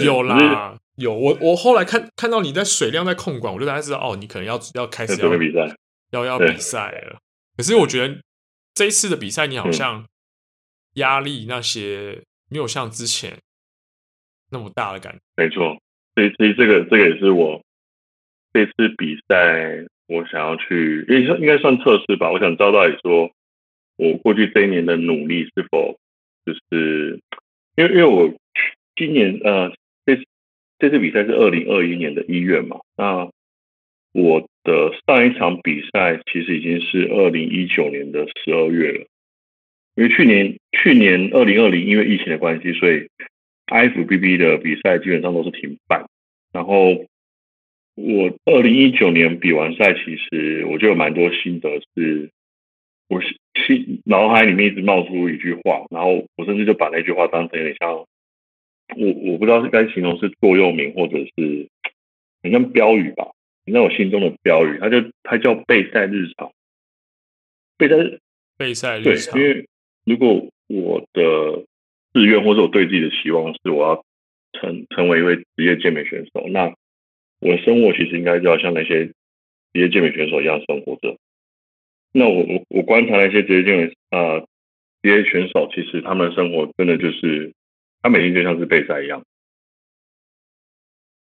[0.03, 1.13] 有啦，有。
[1.15, 5.75] 我我后来看看到你在水量在控管，我就大概知道，哦，你可能要要开始要比赛。
[6.11, 7.19] 要要比赛了，对
[7.57, 8.21] 可是我觉得
[8.75, 10.07] 这一次的比赛，你好像
[10.95, 13.39] 压力那些没有像之前
[14.51, 15.21] 那么大的感觉。
[15.37, 15.79] 没错，
[16.15, 17.63] 所以所以这个这个也是我
[18.53, 22.31] 这次比赛我想要去，应该应该算测试吧。
[22.31, 23.31] 我想知道到底说
[23.97, 25.99] 我过去这一年的努力是否
[26.45, 27.21] 就是
[27.77, 28.35] 因为因为我
[28.97, 29.73] 今年呃
[30.05, 30.17] 这
[30.79, 33.31] 这次比赛是二零二一年的一月嘛，那
[34.15, 34.49] 我。
[34.67, 39.07] 的上一场比赛其实已经是二零一九年的十二月了，
[39.95, 43.07] 因为去年去年二零二零因为疫情的关系，所以
[43.67, 46.07] FBB 的比赛基本上都是停办。
[46.51, 47.05] 然后
[47.95, 52.31] 我二零一九年比完赛，其实我就有蛮多心得是，是
[53.09, 53.21] 我
[53.67, 58.07] 心脑海里面一直冒出一句话，然后我甚至就把那句话当成有点像我
[58.97, 61.69] 我不知道是该形容是座右铭，或者是
[62.43, 63.27] 很像标语吧，
[63.67, 66.53] 那我心中的标语，它就它叫备赛日常，
[67.79, 67.97] 备赛
[68.59, 69.69] 备赛日常，对，因为
[70.05, 71.65] 如果我的
[72.13, 74.05] 志愿或者我对自己的期望是我要
[74.53, 76.75] 成成为一位职业健美选手，那
[77.41, 79.15] 我的生活其实应该就要像那些职
[79.73, 81.17] 业健美选手一样生活着。
[82.13, 84.41] 那我我我观察那些职业健美啊
[85.03, 87.53] 职业选手，其实他们的生活真的就是
[88.03, 89.25] 他每天就像是备赛一样。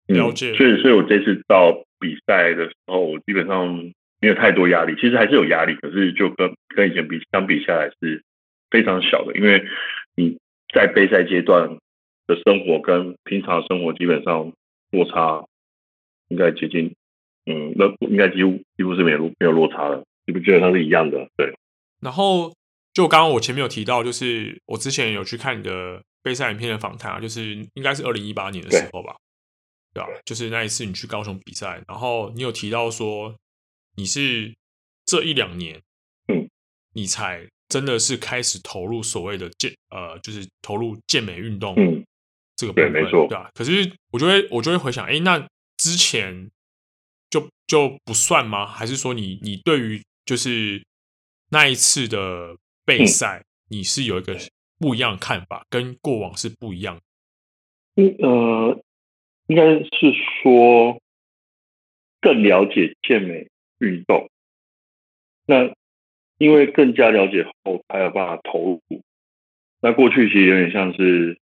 [0.06, 0.50] 了解。
[0.50, 3.72] 嗯，所以所以我这次到比赛的时候，我基本上
[4.20, 4.94] 没有太多压力。
[4.96, 8.22] 其实还是有压力，可是就跟跟以前比相比下来是
[8.70, 9.64] 非常小的，因为
[10.16, 10.36] 你
[10.74, 11.78] 在备赛阶段
[12.26, 14.52] 的生活跟平常生活基本上
[14.90, 15.46] 落差。
[16.28, 16.94] 应该接近，
[17.44, 21.28] 嗯，那应该几乎几乎是没有没有落差的，你不觉得它是一样的？
[21.36, 21.52] 对。
[22.00, 22.50] 然后
[22.94, 27.42] 就刚刚我前面有提到，就是我之前有去看你的备赛影片的访谈啊，就是
[27.74, 29.14] 应该是二零一八年的时候吧，
[29.92, 30.08] 对吧？
[30.24, 33.34] 就是那一次你去高雄比赛，然后你有提到说
[33.96, 34.54] 你是
[35.04, 35.80] 这一两年，
[36.28, 36.48] 嗯，
[36.94, 42.04] 你才真的是开始投入所谓的健呃，就是投入健美运动，嗯，
[42.56, 43.50] 这个部分，对，没错，对吧？
[43.54, 45.46] 可是我就会我就会回想，哎，那。
[45.78, 46.48] 之前
[47.28, 48.64] 就就不算吗？
[48.64, 50.80] 还是说你你对于就是
[51.48, 54.38] 那一次的备赛，嗯、你是有一个
[54.78, 57.02] 不一样的看法，跟过往是不一样的？
[57.96, 58.84] 嗯呃，
[59.46, 61.00] 应该是说
[62.20, 64.28] 更了解健美运动。
[65.46, 65.72] 那
[66.38, 69.02] 因为更加了解后，才有办法投入。
[69.80, 71.38] 那过去其实有点像是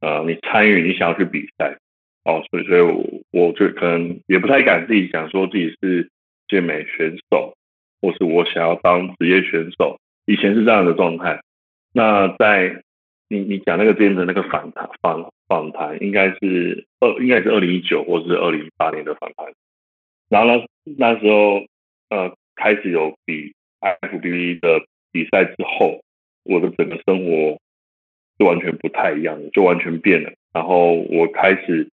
[0.00, 1.78] 呃，你参与，你想要去比赛。
[2.24, 6.10] 哦，所以，所以我，我就可能也不太敢自己讲说自己是
[6.48, 7.54] 健美选手，
[8.00, 10.00] 或是我想要当职业选手。
[10.24, 11.42] 以前是这样的状态。
[11.92, 12.82] 那在
[13.28, 19.52] 你你讲那个之前的那个访谈访访谈，应该是二应该是二零一九或是二零一八年的访谈。
[20.28, 20.64] 然后呢，
[20.96, 21.64] 那时候
[22.08, 26.00] 呃开始有比 FBB 的比赛之后，
[26.44, 27.58] 我的整个生活
[28.38, 30.32] 就完全不太一样了，就完全变了。
[30.52, 31.88] 然后我开始。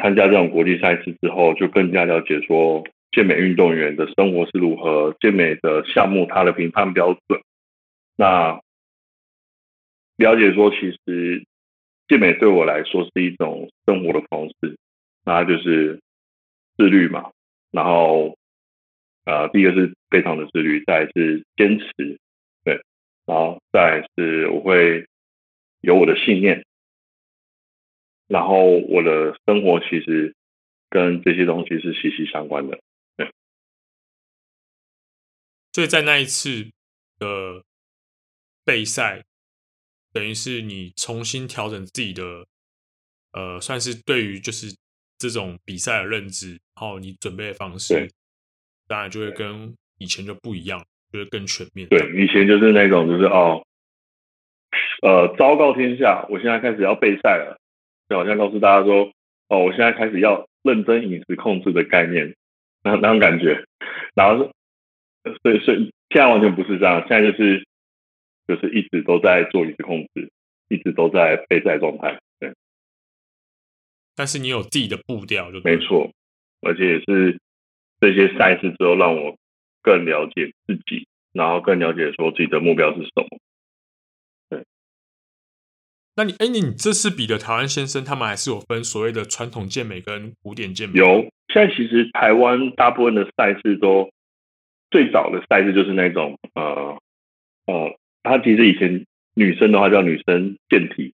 [0.00, 7.40] 参加这种国际赛事之后，就更加了解说健美运动员的生活是如何，健美的项目它的评判标准。
[8.14, 8.60] 那
[10.16, 11.44] 了解说，其实
[12.08, 14.78] 健美对我来说是一种生活的方式，
[15.24, 16.00] 那就是
[16.76, 17.30] 自律嘛。
[17.70, 18.36] 然后，
[19.24, 22.18] 呃，第一个是非常的自律，再来是坚持，
[22.64, 22.82] 对，
[23.26, 25.06] 然后再来是我会
[25.82, 26.64] 有我的信念。
[28.26, 30.34] 然后我的生活其实
[30.90, 32.78] 跟这些东西是息息相关的，
[33.16, 33.30] 对。
[35.72, 36.70] 所以在那一次
[37.18, 37.64] 的
[38.64, 39.24] 备赛，
[40.18, 42.24] 等于是你重新调整自己的，
[43.32, 44.66] 呃，算是对于就是
[45.16, 48.10] 这种比赛的认知，然后你准备的方式，
[48.88, 51.88] 当然就会跟以前就不一样，就会更全面。
[51.88, 53.64] 对，以前就是那种就是哦，
[55.02, 57.56] 呃，昭告天下，我现在开始要备赛了。
[58.08, 59.12] 就好像告诉大家说，
[59.46, 62.34] 哦，我现在开始要认真饮食控制的概念，
[62.82, 63.64] 那那种感觉，
[64.16, 64.44] 然后
[65.24, 67.67] 是，所以所以现在完全不是这样，现在就是
[68.48, 70.32] 就是一直都在做饮食控制，
[70.68, 72.52] 一直都在备赛状态，对。
[74.16, 76.10] 但是你有自己的步调就，就没错，
[76.62, 77.38] 而且也是
[78.00, 79.36] 这些赛事之后让我
[79.82, 83.38] 更了解自己，然后更了解说自己的目标是什么。
[86.16, 90.98] 那你哎，你这次比的台湾先生，他们还是有分所谓的传统健美跟古典健美。
[90.98, 94.10] 有，现在其实台湾大部分的赛事都
[94.90, 96.98] 最早的赛事就是那种呃
[97.66, 99.04] 呃，他其实以前
[99.34, 101.12] 女生的话叫女生健体，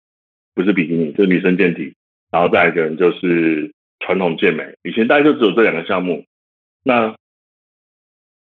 [0.54, 1.94] 不是比基尼，就是女生健体。
[2.30, 6.24] 然后再一个人就是传统健美，以前大概就只有这两个项目。
[6.84, 7.16] 那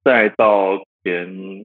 [0.03, 1.63] 再到前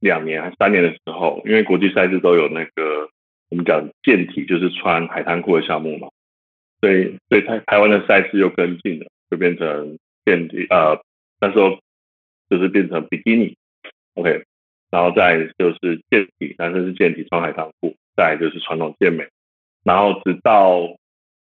[0.00, 3.08] 两年还三年的时候，因为国际赛事都有那个。
[3.50, 6.08] 我们讲健体就是穿海滩裤的项目嘛，
[6.80, 10.98] 所以所以台台湾的赛事又跟进了，就变成健体呃，
[11.38, 11.78] 那时候
[12.48, 13.54] 就是变成比基尼
[14.14, 14.44] ，OK，
[14.92, 19.26] 然后再就是健体，男生是健体穿海滩裤，再就是传统健美，
[19.82, 20.98] 然后直到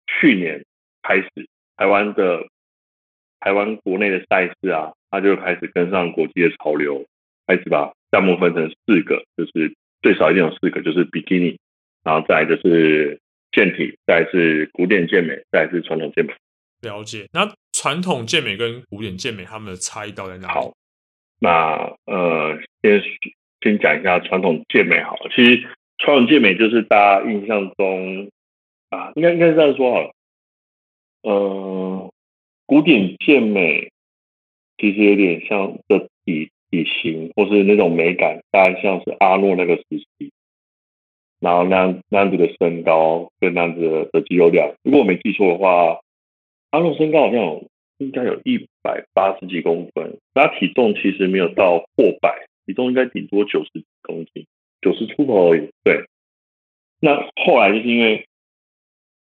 [0.07, 0.65] 去年
[1.01, 1.29] 开始，
[1.75, 2.47] 台湾的
[3.41, 7.05] 台湾国内的赛事啊，它就开始跟上国际的潮流，
[7.45, 11.59] 开始把项目分成四个，就是最少一定有四个，就是比基尼。
[12.05, 13.19] 然后再就是
[13.51, 16.33] 健体，再是古典健美，再是传统健美。
[16.81, 17.27] 了解。
[17.33, 20.53] 那传传统健美跟古典健美他们的差异到底在哪里？
[20.53, 20.73] 好，
[21.43, 23.03] 那呃，先
[23.59, 25.29] 先讲一下传统健美好了。
[25.35, 28.29] 其实传统健美就是大家印象中
[28.89, 30.11] 啊，应该应该这样说好了。
[31.23, 32.13] 呃，
[32.65, 33.91] 古典健美
[34.77, 40.31] 其实有点像的体体型或是那种美感，大概像是阿诺那个时期。
[41.41, 45.99] 然后那样那样子的身高跟那样子的的肌肉量，如果我没记错的话，
[46.69, 47.61] 阿诺身高好像
[48.03, 54.45] 应该有一百八十几公分，他体重其实没有到破百，体重应该顶多九十几公斤，
[54.81, 55.69] 九十出头而已。
[55.83, 56.05] 对，
[56.99, 58.25] 那后来就是因为，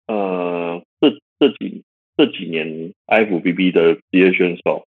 [0.06, 1.82] 呃，这这几
[2.16, 4.86] 这几年 IFBB 的职业选手，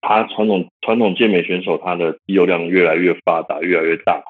[0.00, 4.24] 他传统传统健美选手，他的肌肉量越来越发达，越来越大，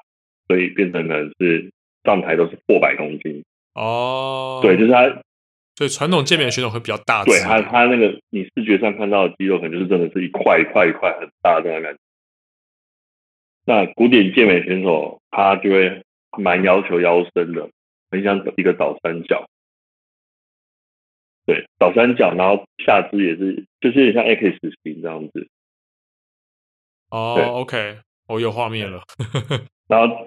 [0.48, 1.70] 所以变成了是。
[2.06, 5.22] 上台都是破百公斤哦，对，就是他，
[5.76, 11.98] 所以传统健美的选手会比较大，对他，他那个你视觉上看到的肌肉，可能就是真的是一块一块一块很大的感觉。
[13.66, 16.02] 那古典健美选手他就会
[16.38, 17.68] 蛮要求腰身的，
[18.10, 19.48] 很像一个倒三角，
[21.46, 25.48] 对，倒三角，然后下肢也是，就是像 X 型这样子。
[27.10, 29.02] 哦，OK，我有画面了，
[29.88, 30.26] 然后。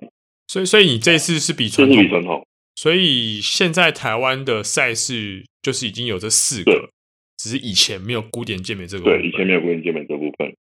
[0.49, 6.91] 所以，所以你这次是比传统，比传统，所以现在台湾的赛事就是已经有这四个，
[7.35, 9.03] 只是以前没有古典健美这个。
[9.03, 10.55] 对，以前没有古典健美这部分。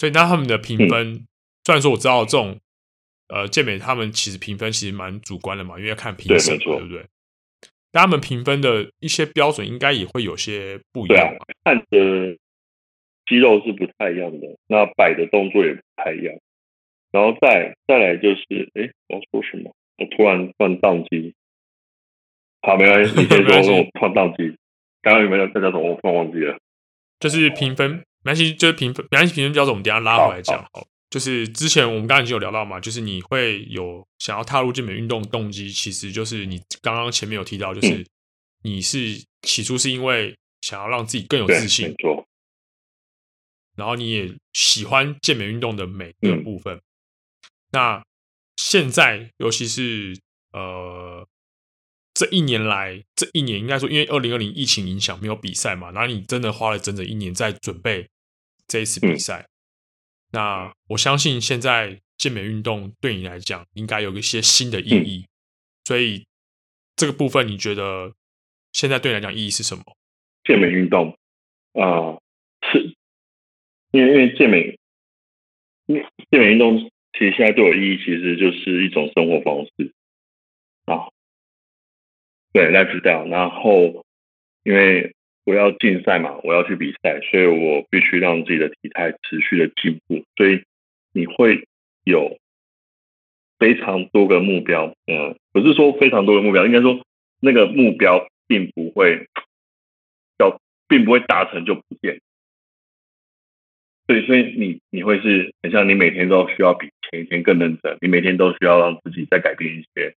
[0.00, 1.26] 所以，那他们的评分，嗯、
[1.64, 2.58] 虽然说我知道这种
[3.28, 7.06] 呃健美，他们其实评分其实蛮主观的嘛，因为要看评审，对不对？
[7.92, 12.36] 但他们评分的一些标准应该也会有些不一样，啊、看的
[13.26, 16.34] 肌肉是不太一样的，那摆的动作也不太一样。
[17.12, 19.72] 然后再再来就是，哎，我要说什么？
[19.98, 21.34] 我突然突然宕机。
[22.62, 24.56] 好，没关系，你先说， 我突然宕机。
[25.02, 25.82] 刚刚有没有大家懂？
[25.82, 26.56] 我突然忘记了。
[27.18, 27.90] 就是评分，
[28.22, 30.62] 没关系，就是评分，没关系，评分标准我们等下拉回来讲。
[30.72, 38.06] 好，就是之前我们刚刚已经有聊到嘛，就是你会有想要踏入健美运动的动机，其实就是你刚刚前面有提到，就是
[38.62, 42.24] 你是起初是因为想要让自己更有自信，没错。
[43.76, 46.76] 然后你也喜欢健美运动的每个部分。
[46.76, 46.82] 嗯
[47.74, 48.04] 那
[48.56, 50.18] 现在，尤其是
[50.52, 51.26] 呃，
[52.14, 58.08] 这一年来，这一年应该说，因为二零二零疫情影响没有比赛嘛，然后你真的花了整整一年在准备
[58.68, 59.40] 这一次比赛。
[59.40, 59.48] 嗯、
[60.32, 65.28] 那我相信现在健美运动对你来讲应该有一些新的意义，嗯、
[65.84, 66.26] 所以
[66.94, 68.12] 这个部分你觉得
[68.72, 69.82] 现在对你来讲意义是什么？
[70.44, 71.16] 健美运动
[71.72, 72.22] 啊、呃，
[72.70, 72.94] 是
[73.92, 74.78] 因为因为健美，
[75.86, 76.91] 因为健美运动。
[77.12, 79.92] 其实现在对我意义，其实就是一种生活方式
[80.86, 81.08] 啊，
[82.52, 83.28] 对，lifestyle。
[83.28, 84.04] 然后，
[84.64, 90.24] 因为我要竞赛嘛，我要去比赛，所以我必须让自己的体态持续的进步。
[90.36, 90.62] 所以
[91.12, 91.68] 你会
[92.04, 92.38] 有
[93.58, 97.04] 非常多个目标，嗯，不是说非常多个目标，应该说
[97.40, 99.28] 那个目标并不会
[100.38, 102.20] 要，并不会达成就不见。
[104.06, 110.14] 对，所以你你会是很像你每天都需要比前一天更认真，你每天都需要让自己再改变一些。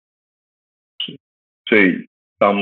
[0.98, 1.18] 是，
[1.64, 2.06] 所以
[2.38, 2.54] 当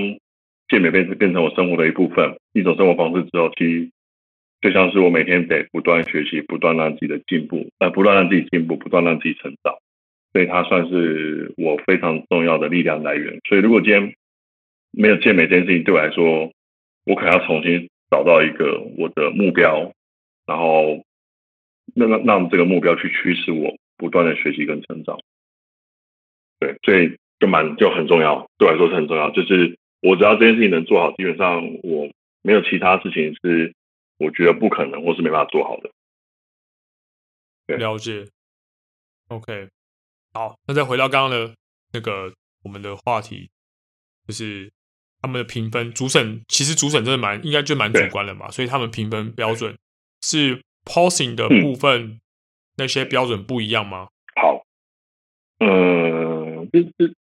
[0.69, 3.91] 健美变成变成我生活的一部分，一种生活方式之后，其实
[4.61, 9.75] 就像是我每天得不断学习，不断让自己的进步，呃，不断让自己进步，不断让自己成长。
[10.33, 13.41] 所以它算是我非常重要的力量来源。
[13.49, 14.15] 所以如果今天
[14.93, 16.53] 没有健美这件事情，对我来说，
[17.05, 19.93] 我可能要重新找到一个我的目标，
[20.47, 21.05] 然后。
[21.93, 25.21] 让让这个目标去驱使我不断的学习跟成长，
[26.59, 29.31] 对，所以就蛮就很重要，对我来说是很重要。
[29.31, 32.11] 就是我只要这件事情能做好，基本上我
[32.41, 33.75] 没有其他事情是
[34.17, 35.91] 我觉得不可能或是没办法做好的。
[37.67, 38.27] 对，了解。
[39.29, 39.69] OK，
[40.33, 41.55] 好，那再回到刚刚的
[41.93, 42.33] 那个
[42.65, 43.51] 我们的话题，
[44.27, 44.73] 就是
[45.21, 49.77] 他们的评分主审，其实主审真的蛮应该就蛮主观的嘛，所以他们评分标准
[50.23, 50.63] 是。
[50.83, 52.21] Posing 的部分、嗯、
[52.81, 54.09] 那些标准不一样吗？
[54.35, 54.65] 好，
[55.59, 57.15] 嗯，就是，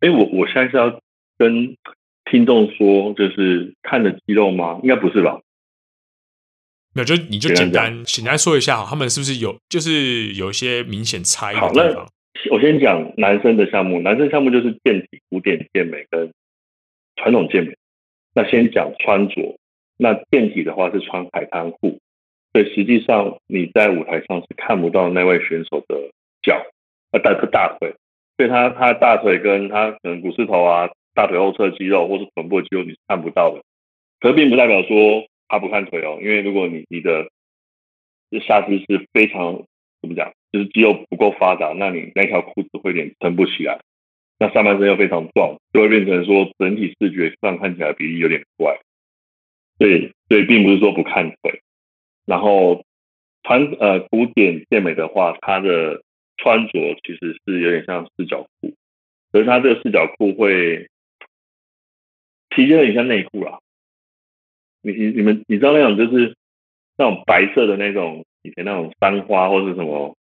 [0.00, 0.98] 哎，我我现在是要
[1.36, 1.76] 跟
[2.24, 4.80] 听众说，就是看的肌肉吗？
[4.82, 5.40] 应该不是吧？
[6.94, 12.06] 没有，就你就简单简单说一下，他们是不是有就是有一些明显差异的地方？
[12.06, 12.10] 好，
[12.44, 16.32] 那我先讲男生的项目，男生项目就是健体、古典健美跟
[17.16, 17.76] 传统健美。
[18.34, 19.58] 那先讲穿着，
[19.98, 22.00] 那健体的话是穿海滩裤。
[22.52, 26.10] 对，实际上你在舞台上是看不到那位选手的
[26.42, 26.62] 脚，
[27.10, 27.94] 呃，大大腿，
[28.36, 33.62] 所以他他大腿跟他可能股四头啊、大腿后侧肌肉或是臀部肌肉你是看不到的，
[34.20, 37.28] 可并不代表说他不看腿哦，因为如果你你的
[38.46, 39.64] 下肢是非常
[40.00, 43.80] 怎么讲，就是肌肉不够发达，那你那条裤子会有点撑不起来。
[44.38, 48.78] 那上半身又非常壮，就会变成说整体视觉上看起来比例有点怪。
[49.78, 51.62] 所以，所以并不是说不看腿。
[52.24, 52.84] 然后
[53.42, 56.02] 穿呃古典健美的话，它的
[56.36, 58.74] 穿着其实是有点像四角裤，
[59.32, 60.88] 可是它这个四角裤会
[62.54, 63.58] 其实有点像内裤啦。
[64.82, 66.34] 你你你们你知道那种就是
[66.96, 70.16] 那种白色的那种以前那种三花或是什么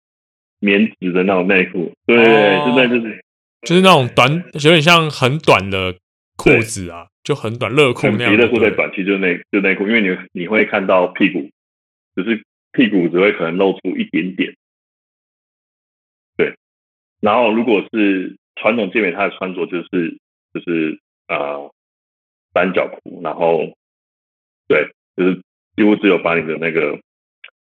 [0.60, 3.24] 棉质的那种内裤，对对对，现在就是
[3.64, 5.96] 就是那种短，有点像很短的
[6.38, 8.36] 裤子啊，就很短热裤那样。
[8.36, 11.50] 热裤再短，其实就是内就内裤，因为你你会看到屁股，
[12.16, 14.56] 只是屁股只会可能露出一点点。
[16.38, 16.56] 对，
[17.20, 20.18] 然后如果是传统健美，他的穿着就是
[20.54, 21.72] 就是呃
[22.54, 23.76] 三角裤，然后。
[24.68, 25.42] 对，就是
[25.76, 26.98] 几乎只有把你的那个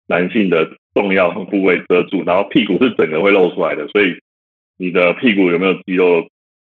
[0.07, 4.19] 男性的重要部位遮住，然后屁股是整个会露出来的，所以
[4.75, 6.27] 你的屁股有没有肌肉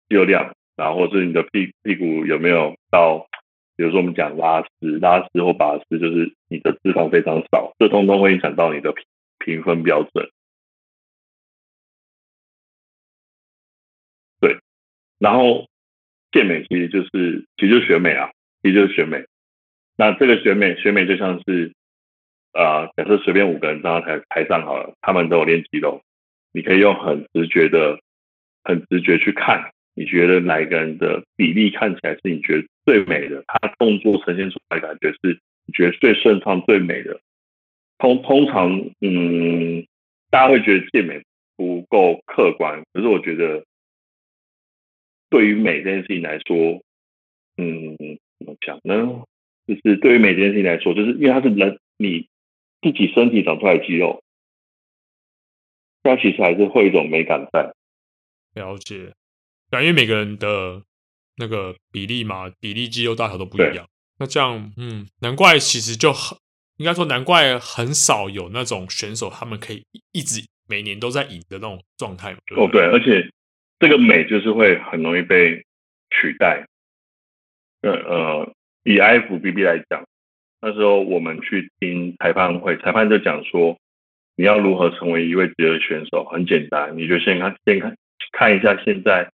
[0.09, 3.29] 肌肉量，然后是你的屁屁股有没有到，
[3.79, 9.05] 比如说我们讲拉丝、拉丝或拔丝，就是你的脂肪非常少，这通通会影响到你的评
[9.39, 10.29] 评分标准。
[14.41, 14.59] 对，
[15.17, 15.69] 然后
[16.33, 19.23] 健美其实就是其实就是选美啊，其实就是选美。
[19.95, 21.71] 那这个选美，选美就像是，
[22.51, 26.01] 呃，假设随便五个人站到台台上好了，他们都有练肌肉，
[26.51, 27.97] 你可以用很直觉的、
[28.61, 37.21] 很直觉去看，你觉得哪一个人的比例看起来是你觉得最美的，他动作呈现出来的感觉是你觉得最顺畅、最美的。
[37.99, 39.85] 通通常，嗯，
[40.31, 41.23] 大家会觉得健美
[41.55, 43.63] 不够客观，可是我觉得，
[45.29, 46.81] 对于美这件事情来说，
[47.57, 47.95] 嗯，
[48.39, 49.23] 怎么讲呢？
[49.67, 52.27] 就是对于美这件事情来说，就是因为它是人你
[52.81, 54.23] 自己身体长出来的肌肉，
[56.01, 57.71] 它其实还是会有一种美感在。
[58.55, 59.13] 了解，
[59.73, 60.81] 因为每个人的
[61.39, 63.87] 那个比例嘛，比例肌肉大小都不一样。
[64.19, 66.37] 那这样，嗯，难怪其实就很
[66.77, 72.33] 应该说，难怪很少有那种选手，他们可以一直每年都在赢的那种状态。
[72.55, 73.27] 哦，对，而且
[73.79, 75.63] 这个美就是会很容易被
[76.11, 76.67] 取代。
[77.81, 78.53] 呃呃。
[78.83, 80.07] 以 IFBB 来讲，
[80.61, 83.77] 那时候我们去听裁判会，裁判就讲说，
[84.37, 86.23] 你要如何成为一位职业选手？
[86.23, 87.95] 很简单，你就先看，先看
[88.31, 89.29] 看一下现在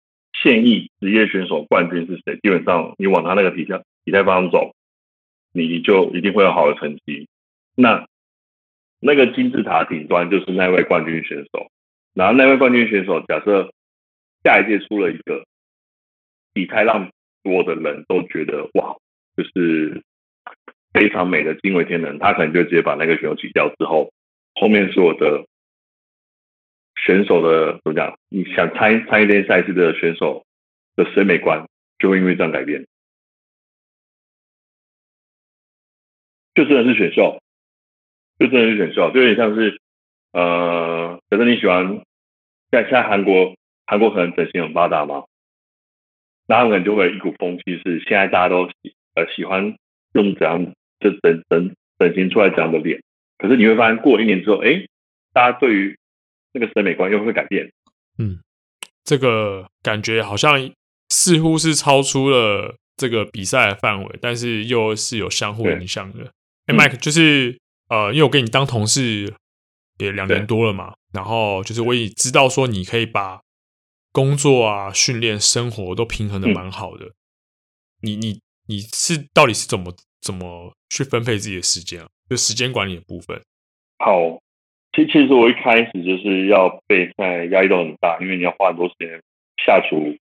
[0.43, 2.37] 现役职业选手冠军是谁。
[2.43, 4.75] 基本上，你往他那个体态体态方向走，
[5.53, 7.27] 你就一定会有好的成绩。
[7.75, 8.05] 那
[8.99, 11.71] 那个金字塔顶端就是那位冠军选手。
[12.13, 13.71] 然后那位冠军选手，假设
[14.43, 15.45] 下一届出了一个
[16.53, 17.09] 体态让
[17.41, 18.95] 所有的人都觉得哇。
[19.35, 20.03] 就是
[20.93, 24.13] 非常美的惊为天人，他可能就直接把那个选手挤掉之后，
[24.53, 25.47] 后面所有的
[27.05, 28.17] 选手的怎么讲？
[28.29, 30.45] 你想参参与这些赛事的选手
[30.95, 31.67] 的审美观
[31.99, 32.85] 就会因为这样改变，
[36.55, 37.41] 就真的是选秀，
[38.39, 39.79] 就真的是选秀，就有点像是
[40.31, 42.03] 呃，假设你喜欢，
[42.71, 45.25] 在在韩国，韩国可能整形很发达嘛，
[46.47, 48.69] 那可能就会有一股风气是现在大家都。
[49.15, 49.75] 呃，喜欢
[50.13, 52.99] 用怎样就整整整形出来这样的脸，
[53.37, 54.87] 可是你会发现过一年之后，哎，
[55.33, 55.95] 大家对于
[56.53, 57.71] 那个审美观又会改变。
[58.17, 58.39] 嗯，
[59.03, 60.71] 这个感觉好像
[61.09, 66.31] 似乎是超出了这个比赛的范围，但是又是有相互影响的。
[66.67, 69.33] 哎，Mike，就是呃，因为我跟你当同事
[69.97, 73.41] 也两年多了嘛，然后就是我也知道说你可以把
[74.11, 77.05] 工作啊、训练、生活都平衡的蛮好的。
[77.07, 77.13] 嗯、
[78.01, 78.39] 你你。
[78.65, 82.07] 你是到底是怎么怎么去分配自己的时间啊？
[82.29, 83.37] 就时间管理的部分。
[83.99, 84.39] 好，
[84.93, 89.21] 其其实我一开始就是要备赛，压力都很大，因为你要花很多时间
[89.65, 90.15] 下厨，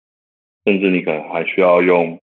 [0.65, 2.21] 甚至你可能还需要用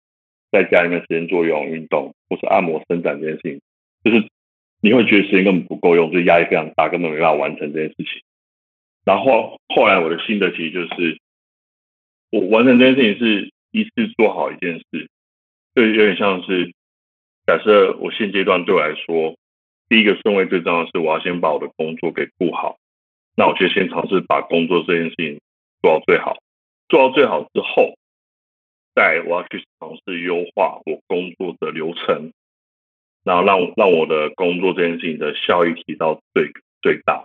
[0.53, 3.61] 在家里面时间做游泳运动或是按摩伸展这件事情，
[4.05, 4.29] 就是
[4.83, 8.23] 你会觉得时间根本不够用，就压力非常大，根本没办法完成这件事情。
[9.07, 11.19] 然后后来我的心得其实就是，
[12.31, 15.09] 我完成这件事情是一次做好一件事。
[15.75, 16.73] 就有点像是，
[17.47, 19.35] 假设我现阶段对我来说，
[19.89, 22.79] 第一个顺位最重要的是我要先把我的工作给顾好，
[23.37, 25.41] 那我就先尝试把工作这件事情
[25.83, 26.37] 做到最好，
[26.89, 27.95] 做到最好之后，
[28.95, 32.33] 再我要去尝试优化我工作的流程，
[33.25, 37.25] 然后让让我的工作这件事情的效益提到最最大，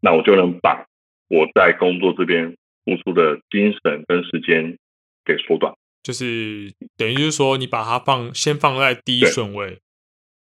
[0.00, 0.86] 那我就能把
[1.28, 4.78] 我在工作这边付出的精神跟时间
[5.24, 5.74] 给缩短。
[6.02, 9.78] 就是等于就是说，你把它放先放在第一顺位，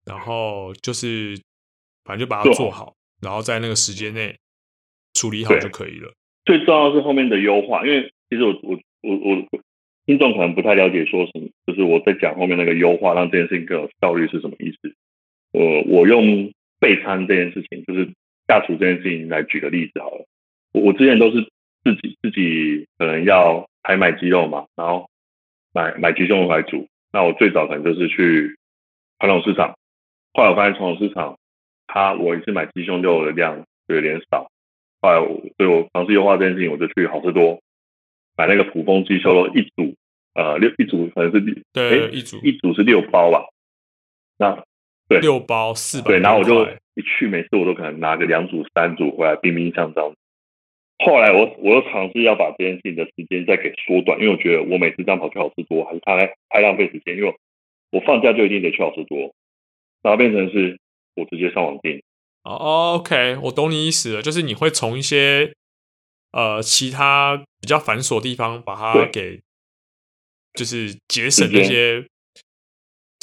[0.08, 1.40] 然后就是
[2.04, 4.36] 反正就把它做好，然后在那个时间内
[5.14, 6.12] 处理好就可以了。
[6.46, 9.60] 最重要的是后面的优化，因为其实我我我我
[10.06, 14.96] 听众可能不太了解说什么，就是我在讲后面那个优化，让这件事情更有效率是什么意思？
[15.52, 18.10] 我我用备餐这件事情，就是
[18.48, 20.26] 下厨这件事情来举个例子好了。
[20.72, 21.42] 我我之前都是
[21.84, 25.10] 自己自己可能要还买鸡肉嘛，然后。
[25.74, 28.58] 买买鸡胸肉来煮，那我最早可能就是去
[29.20, 29.78] 传统市场，
[30.38, 31.36] 后来我发现传统市场，
[31.88, 34.52] 它我一次买鸡胸肉的量就有点少，
[35.02, 37.60] 后来我所以我尝试优化这件事情，我就去好吃多
[38.38, 39.96] 买那个普丰鸡胸肉一组，
[40.36, 43.48] 呃六一组可能是对、欸、一组一组是六包吧，
[44.38, 44.64] 那
[45.10, 50.14] 对六包四包，对，然后我就一去每次我都可能拿个两组三组回来冰冰箱这样。
[51.04, 57.36] 后来我我又尝试要把这件事情的时间再给缩短，因为我觉得我每次这样跑去好吃多还是太太浪费时间，因为
[57.92, 59.34] 我放假就一定得去好吃多，
[60.02, 60.80] 然后变成是
[61.16, 62.02] 我直接上网订。
[62.44, 65.54] 哦，OK，我懂你意思了，就是你会从一些
[66.32, 69.42] 呃其他比较繁琐的地方把它给
[70.54, 72.08] 就是节省这些，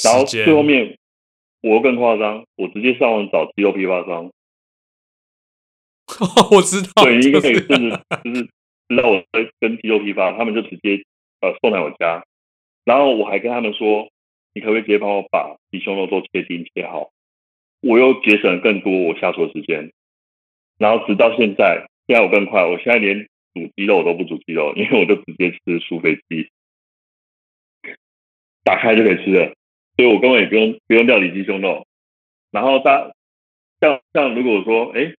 [0.03, 0.97] 然后最后面
[1.61, 4.29] 我更夸张，我直接上网找肌肉批发商。
[6.51, 7.89] 我知道，对，应该可以，就是
[8.23, 8.43] 就是
[8.87, 11.03] 知道我在跟肌肉批发，他们就直接
[11.41, 12.23] 呃送来我家，
[12.83, 14.07] 然后我还跟他们说，
[14.55, 17.11] 你可不可以直接帮我把鸡胸肉都切丁切好？
[17.81, 19.91] 我又节省更多我下厨的时间，
[20.79, 26.49] 然后直到现在，现在我更快，我现在连煮鸡肉我都不煮鸡肉，因为我就直接吃舒肥鸡，
[28.63, 29.53] 打开就可以吃了，
[29.97, 31.85] 所以我根本也不用不用料理鸡胸肉。
[32.49, 33.11] 然后大
[33.79, 35.01] 像像如果说哎。
[35.01, 35.15] 诶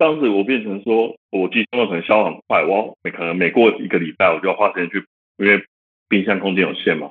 [0.00, 5.04] 当时我变成说，我鸡胸肉可能消很快，我每可能每过一个礼拜，我就要花时间去，
[5.38, 5.60] 因为
[6.08, 7.10] 冰箱空间有限嘛。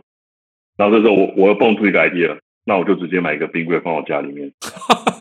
[0.77, 4.51] 然后这时候我我又蹦出一个 idea，那我就直接买一个冰柜放我家里面。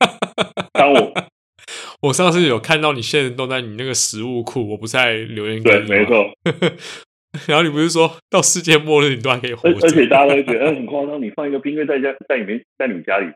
[0.72, 1.12] 当我
[2.02, 6.30] 我上次有看到你现在都在你那个食物库，我不是在留言对，没错。
[7.48, 9.86] 然后你不是说到世界末日你都还可以活着？
[9.86, 13.32] 而且大家都会觉得很夸张，你放一个冰柜在家在里面在你们家里，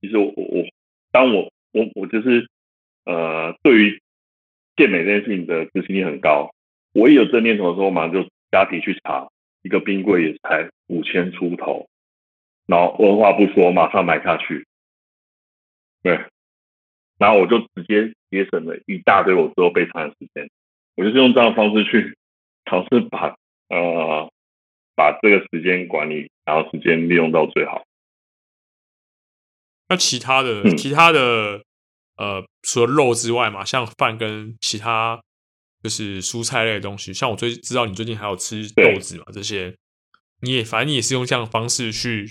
[0.00, 0.64] 其实我我我
[1.12, 2.48] 当我我我就是。
[3.06, 4.02] 呃，对于
[4.76, 6.50] 健美这件事情的执行力很高。
[6.92, 9.26] 我一有这念头的时候，我马上就加皮去查，
[9.62, 11.88] 一个冰柜也才五千出头，
[12.66, 14.66] 然后二话不说，马上买下去。
[16.02, 16.18] 对，
[17.18, 20.50] 然后我就直接节省了一大堆我之后备餐的时间。
[20.96, 22.16] 我就是用这样的方式去
[22.64, 23.36] 尝试把
[23.68, 24.30] 呃
[24.94, 27.84] 把这个时间管理，然后时间利用到最好。
[29.88, 31.62] 那其他的，嗯、其他的。
[32.16, 35.22] 呃，除了肉之外嘛，像饭跟其他
[35.82, 39.74] 就是蔬菜类的东西，像我最知道你最近还有吃豆子嘛，这些
[40.42, 42.26] 你也反正你也是用这样的方式去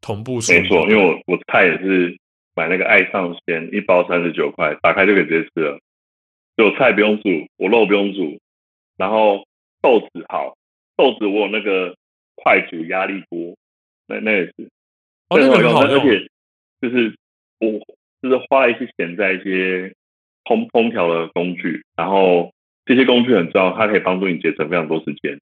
[0.00, 0.52] 同步吃。
[0.52, 2.18] 没错，因为我我菜也是
[2.54, 5.78] 买那个爱上鲜，一包三十九块，打开就可以直接吃了。
[6.56, 8.38] 就菜不用煮，我肉不用煮，
[8.96, 9.46] 然后
[9.82, 10.56] 豆子好，
[10.96, 11.96] 豆子我有那个
[12.36, 13.56] 快煮压力锅，
[14.06, 14.54] 那那也是，
[15.28, 16.28] 哦，那个很好用，而且
[16.80, 17.14] 就是
[17.58, 17.80] 我。
[18.22, 19.94] 就是花了一些钱在一些
[20.44, 22.53] 烹烹调的工具，然后
[22.84, 25.40] 这些工具很重要，它可以帮助你节省非常多时间。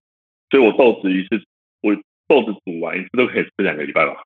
[0.50, 1.44] 所以我豆子一次，
[1.80, 1.94] 我
[2.28, 4.22] 豆子煮完一次都可以吃两个礼拜吧。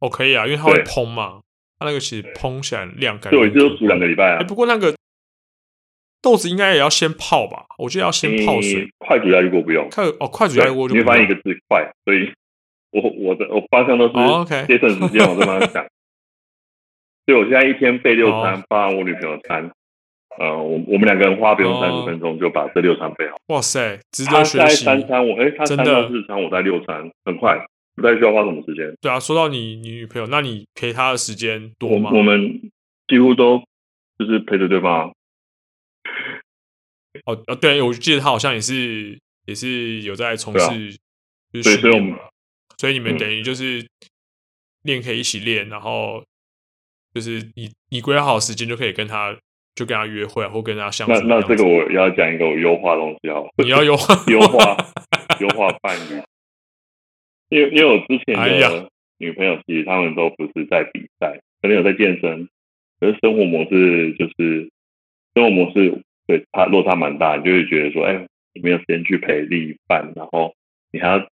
[0.00, 1.40] 哦，可以啊，因为它会烹嘛，
[1.78, 3.30] 它那个其实烹起来量感。
[3.30, 4.38] 对，我一次都煮两个礼拜啊。
[4.38, 4.94] 欸，不过那个
[6.22, 7.66] 豆子应该也要先泡吧？
[7.78, 8.88] 我觉得要先泡水。
[8.98, 9.88] 快煮压力锅不用。
[9.90, 10.94] 快哦，快煮压力锅就。
[10.94, 12.32] 你会发现一个字快，所以
[12.92, 14.14] 我我的我方向都是
[14.66, 15.86] 节省时间，我这么想。
[17.26, 19.70] 所以我现在一天备六餐，包含我女朋友的餐，
[20.38, 23.36] 呃，我我们两个人花不用三十分钟就把这六餐备好。
[23.48, 24.58] 哇塞，值得学习。
[24.58, 27.58] 他在三餐，我哎，他三到四餐，我在六餐，很快，
[27.96, 28.94] 不太需要花什么时间。
[29.00, 32.10] 对啊，说到你你女朋友，那你陪她的时间多吗？
[32.12, 32.70] 我，我们
[33.08, 33.58] 几乎都
[34.18, 35.12] 就是陪着对方。
[37.24, 40.96] 哦哦，对，我记得他好像也是也是有在从事，
[41.52, 42.16] 对，所以我们
[42.78, 43.84] 所以你们等于就是
[44.84, 46.22] 练可以一起练，然后。
[47.12, 49.36] 就是你，你规划好时间就可以跟他，
[49.74, 51.12] 就跟他约会，或跟他相处。
[51.26, 53.48] 那那这个我要讲一个我优化的东西哦。
[53.56, 54.76] 你要优化 优化
[55.40, 56.22] 优化伴侣，
[57.48, 62.48] 因为因为我之前的女朋友其实他们都不是在比赛，可能有在健身，
[63.00, 64.70] 可是生活模式就是
[65.34, 70.54] 生活模式对他落差蛮大，你就会觉得说，哎，你没有时间去陪另一半，然后
[70.92, 71.26] 你还要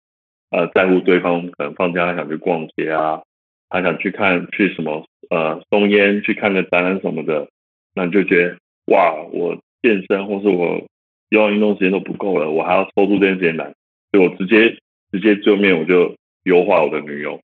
[0.52, 3.22] 呃在乎对方可能放假他想去逛街啊。
[3.70, 7.50] 还想去看去什么呃松烟去看个展览什么的，
[7.98, 10.86] 那你就觉得哇，我健身或是我
[11.30, 13.66] 游泳运动时间都不够了，我还要抽出这些时间来，
[14.12, 14.80] 所所以我直接
[15.12, 17.40] 直接就面我就优化我的女友，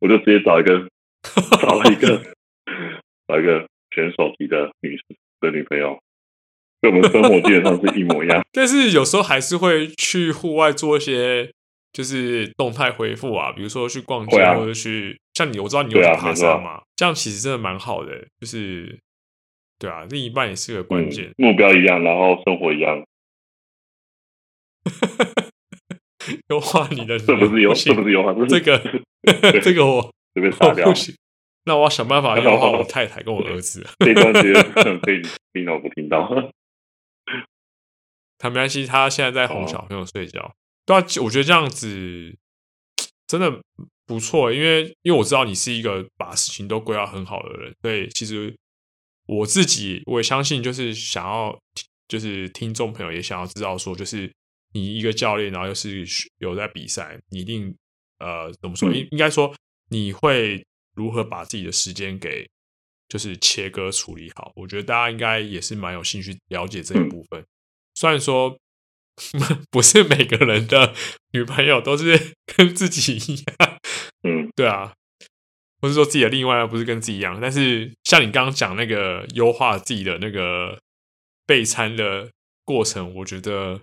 [0.00, 0.88] 我就直接找一个
[1.62, 2.20] 找了一个
[3.28, 4.98] 找一个选手级的女
[5.40, 5.98] 的女朋友，
[6.80, 8.44] 跟我们生活基本上是一模一样。
[8.52, 11.52] 但是有时候还是会去户外做一些
[11.92, 18.98] 就是动态回复啊，比如说去逛街、啊、或者去像你，我知道你有爬山嘛，啊、这样其实真的蛮好的，就是
[19.80, 23.02] 对啊，另一半也是个关键、嗯，目标一样，然后生活一样。
[26.50, 28.78] 优化你的，这不是优，这不是优化，这个
[29.62, 30.92] 这个我这边杀掉。
[31.64, 33.86] 那我要想办法优化我太太跟我儿子。
[34.00, 34.62] 这段时间
[35.00, 35.22] 可以
[35.54, 36.28] 听到不听到？
[38.38, 40.54] 他没关系，他现在在哄小朋友睡觉。
[40.84, 42.36] 对啊，我觉得这样子
[43.26, 43.60] 真的
[44.06, 48.54] 不错，因为因为我知道你是一个把事情都规划很好的人，所以其实
[49.38, 51.58] 我自己我也相信，就是想要，
[52.08, 54.30] 就是听众朋友也想要知道说，就是。
[54.72, 56.06] 你一个教练，然后又是
[56.38, 57.74] 有在比赛，你一定
[58.20, 58.88] 呃怎么说？
[58.92, 59.52] 应应该说
[59.88, 60.64] 你会
[60.94, 62.48] 如何把自己的时间给
[63.08, 64.52] 就是切割处理好？
[64.54, 67.44] 我觉得大家应该也是蛮有兴趣了解这一部分。
[67.96, 68.56] 虽然说
[69.72, 70.94] 不是每个人的
[71.32, 73.78] 女朋友都是 跟自己一样，
[74.22, 74.92] 嗯，对啊，
[75.80, 80.78] 或是说自己的另外不是跟自己一样，但是像你刚刚讲那个优化自己的那个
[81.46, 82.30] 备餐的
[82.64, 83.80] 过程，我觉得。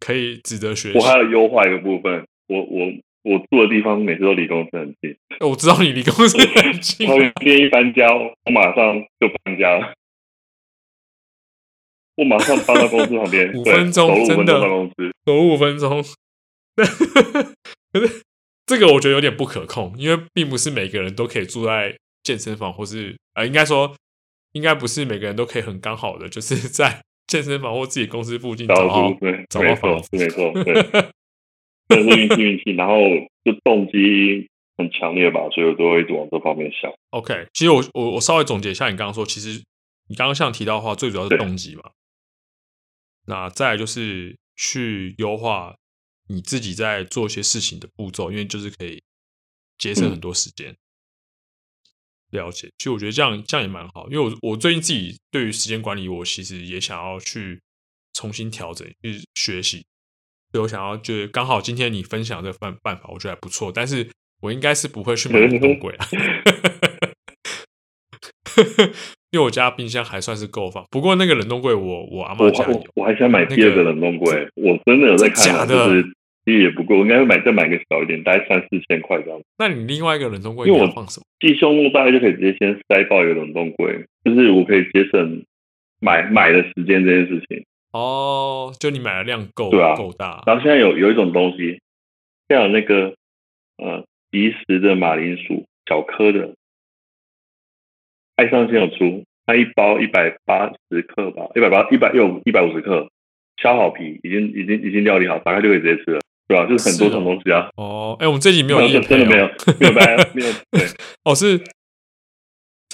[0.00, 0.98] 可以值得学习。
[0.98, 5.16] 我还要优化一个部分，我我我住的地方每次都离公司很近。
[5.40, 9.94] 我知道你离公司很近，我今天一搬家，我马上就搬家了。
[12.16, 14.60] 我马上搬到公司旁边， 五分钟，真的，
[15.24, 16.04] 走五分钟。
[16.76, 16.84] 可
[18.06, 18.22] 是
[18.66, 23.94] 这个我觉得有点不可控，因为并不是每个人都可以住在健身房，或是呃，应该说，
[24.52, 27.00] 应该不是每个人都可以很刚好的，就是 在。
[27.26, 30.74] 健身房或自己公司附近找到，对，找到房子，没错，对，
[31.88, 32.98] 这是运气运气，然后
[33.42, 34.46] 就动机
[34.76, 36.92] 很强烈吧，所以我都会一直往这方面想。
[37.10, 39.64] OK，其实我我我稍微总结一下，你刚刚说，其实
[40.08, 41.82] 你刚刚像提到的话，最主要是动机嘛。
[43.26, 45.74] 那再来就是去优化
[46.28, 49.02] 你自己在做一些事情的步骤，因为就是可以
[49.78, 50.72] 节省很多时间。
[50.72, 50.76] 嗯
[52.30, 57.62] 了解，其实我觉得这样这样也蛮好，因为我我最近自己对于时间管理，我其实也想要去
[58.12, 59.86] 重新调整，去学习。
[60.50, 63.70] 所以我想要就是刚好今天你分享这个办办法，我觉得还不错。
[63.70, 64.10] 但是
[64.40, 66.08] 我应该是不会去买冷冻柜啊，
[69.34, 70.84] 因为我家冰箱还算是够放。
[70.92, 75.74] 不过那个冷冻柜，我我阿妈家有，我还想买第二个冷冻柜，那个、我真的有在看，假的。
[75.88, 76.04] 就是
[76.44, 79.40] 其实也不够，我应该会买再买个小一点，大概三四千块这样。
[79.58, 81.24] 那你另外一个冷冻柜，因为我放什么？
[81.40, 85.42] 鸡胸肉大概就可以直接先塞爆一个冷冻柜，就是我可以节省
[86.00, 87.64] 买买的时间这件事情。
[87.90, 90.44] 哦，就你买的量够，对啊，够大。
[90.46, 91.80] 然后现在有有一种东西，
[92.48, 93.14] 像有那个
[93.78, 96.54] 呃即食的马铃薯，小颗的，
[98.36, 103.08] 爱上先有出，它一包一百八十克吧，一百八一百又一百五十克，
[103.56, 106.20] 削好皮，已经已经已经料理好，打开就可以直接吃了。
[106.46, 107.68] 对啊，就是很多种东西啊。
[107.76, 109.46] 哦，哎、欸，我们这集没有业配、哦，真的没有，
[109.80, 110.52] 没有白，没有。
[110.70, 110.82] 对，
[111.24, 111.58] 哦是，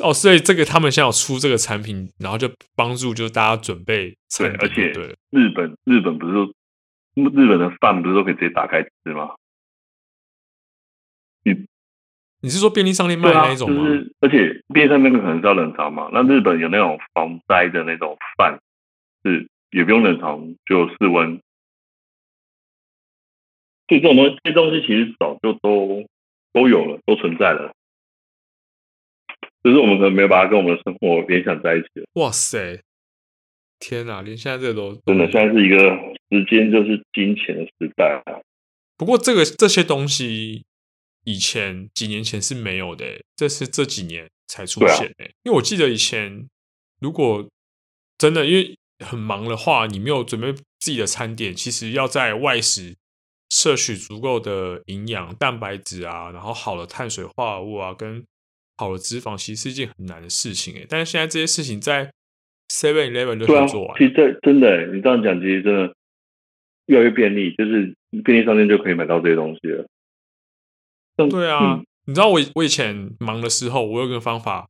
[0.03, 6.47] 哦，所以这个他们现在有出这个产品，然后就帮助就是大家准备对，而且对日本日本不是说
[7.15, 9.31] 日本的饭不是都可以直接打开吃吗？
[12.43, 13.83] 你是说便利商店卖的那一种吗？
[13.83, 16.09] 啊就是、而且便利商店可能是要冷藏嘛？
[16.13, 18.59] 那日本有那种防灾的那种饭，
[19.25, 21.41] 是也不用冷藏，就室温。
[23.89, 26.07] 所以这种东西，这些东西其实早就都
[26.53, 27.75] 都有了，都存在了，
[29.63, 32.05] 只是我们可能没有把它跟我们的生活联想在一起了。
[32.15, 32.81] 哇塞，
[33.81, 35.77] 天哪，连现在这都真的，现在是一个
[36.31, 38.41] 时间就是金钱的时代啊。
[38.97, 40.65] 不过这个这些东西
[41.25, 45.25] 以前几年前是没有的，这是这几年才出现的。
[45.25, 46.49] 啊、因为我记得以前
[47.01, 47.49] 如果
[48.19, 52.97] 真的因为很忙的话，你没有准备自己的餐点，其实要在外食。
[53.53, 58.25] 摄取足够的营养、蛋白质啊，然后好的碳水化合物啊，跟
[58.77, 60.87] 好的脂肪，其实是一件很难的事情诶。
[60.89, 62.13] 但是现在这些事情在
[62.69, 63.99] Seven Eleven 就可以做完。
[63.99, 65.93] 其实这真的，你这样讲，其实真的
[66.87, 67.93] 越来越便利，就是
[68.23, 69.85] 便利商店就可以买到这些东西了。
[71.29, 74.69] 对啊，嗯、你知道我我以前忙的时候，我有个方法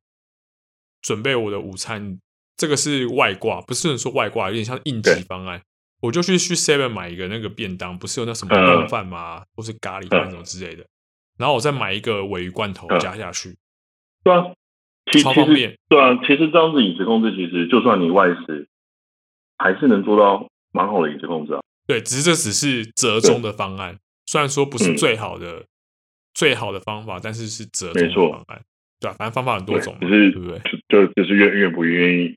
[1.03, 2.19] 准备我的午餐，
[2.57, 5.63] 这个是外挂，不是说外挂，有点像应急方案。
[6.03, 9.41] 我就去去 Seven 买一个那个便当，不是有那什么肉饭吗？
[9.41, 10.87] 嗯、或是咖喱饭那种之类的。
[11.39, 13.57] 然后我再买一个鮪鱼罐头加下去。
[14.25, 14.45] 对啊，
[15.13, 15.77] 其超方便。
[15.89, 18.69] 对啊，其实这样子饮食控制，其实就算你外食，
[19.59, 21.61] 还是能做到蛮好的饮食控制啊。
[21.87, 25.65] 对，只是这只是折中的方案，虽然说不是最好的、嗯、
[26.35, 28.63] 最好的方法，但是是折中的方案，
[29.01, 29.17] 对吧、啊？
[29.19, 30.61] 反正方法很多种，只是对不对？
[30.89, 32.37] 就就是愿愿不愿意，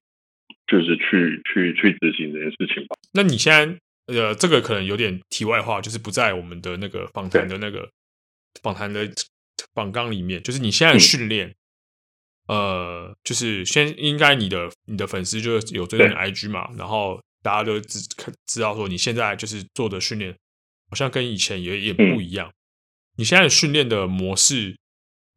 [0.68, 2.96] 就是去去去执行这件事情吧。
[3.14, 3.78] 那你现在
[4.08, 7.89] 呃，这个可能有点题外话，就是不在我们的那个访谈的那个
[8.62, 9.10] 访谈的
[9.74, 11.48] 访纲里面，就是你现在训练。
[11.50, 11.56] 嗯
[12.46, 18.00] 呃，就是先应该你的你的粉丝就有追踪你 IG 嘛，然后大家都知
[18.46, 20.36] 知道说你现在就是做的训练
[20.89, 22.50] 好像跟以前也也不一样。
[22.50, 22.54] 嗯、
[23.18, 24.78] 你现在训练的模式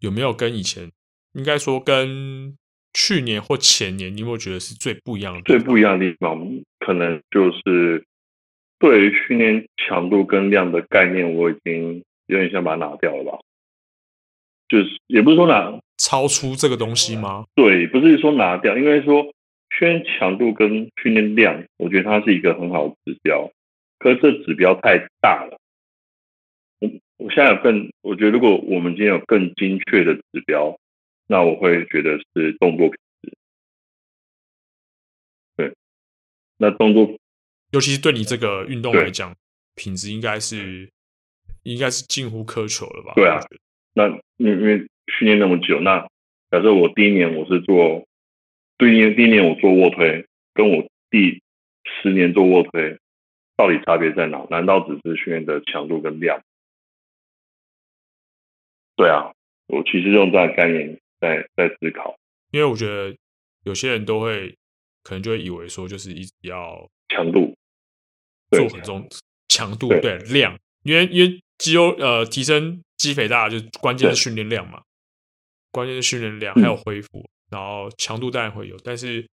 [0.00, 0.90] 有没有跟以前
[1.34, 2.56] 应该说跟
[2.92, 5.42] 去年或前年，你有没有觉得是最不一样的？
[5.42, 6.38] 最不一样的地方，
[6.80, 8.04] 可能就是
[8.78, 13.38] 对于训练强度跟量的概念，我已经有点想把它拿掉了吧。
[14.68, 15.78] 就是也不是说拿。
[15.98, 17.46] 超出这个东西吗？
[17.54, 19.22] 对，不是说拿掉，因为说
[19.78, 23.50] 训练强度跟训练量，我觉得它是一个很好的指标。
[23.98, 25.58] 可是这指标太大了。
[27.18, 30.78] 我我现在有更，我觉得如果我们今天有更精确的指标，
[31.26, 33.32] 那我会觉得是动作品质。
[35.56, 35.74] 对，
[36.58, 37.18] 那动作，
[37.72, 39.34] 尤其是对你这个运动来讲，
[39.74, 40.90] 品质应该是
[41.64, 43.12] 应该是近乎苛求了吧？
[43.14, 43.40] 对啊，
[43.94, 44.86] 那因为因为。
[45.20, 46.00] 训练那么久，那
[46.50, 48.08] 假设我第一年我是做，
[48.76, 51.40] 第一年第一年我做卧推，跟我第
[51.84, 52.98] 十年做卧推，
[53.56, 54.44] 到底差别在哪？
[54.50, 56.42] 难道只是训练的强度跟量？
[58.96, 59.30] 对啊，
[59.66, 62.16] 我其实用这样的概念在在思考，
[62.50, 63.14] 因为我觉得
[63.64, 64.56] 有些人都会
[65.02, 67.54] 可能就会以为说，就是一直要强度
[68.50, 69.08] 做很重，
[69.48, 74.82] 强度对，对量，因为因为肌肉呃提升肌肥大，就关键是训练量嘛。
[75.70, 79.26] 关键是训练量还有恢复，嗯、然后强度当然会有，但是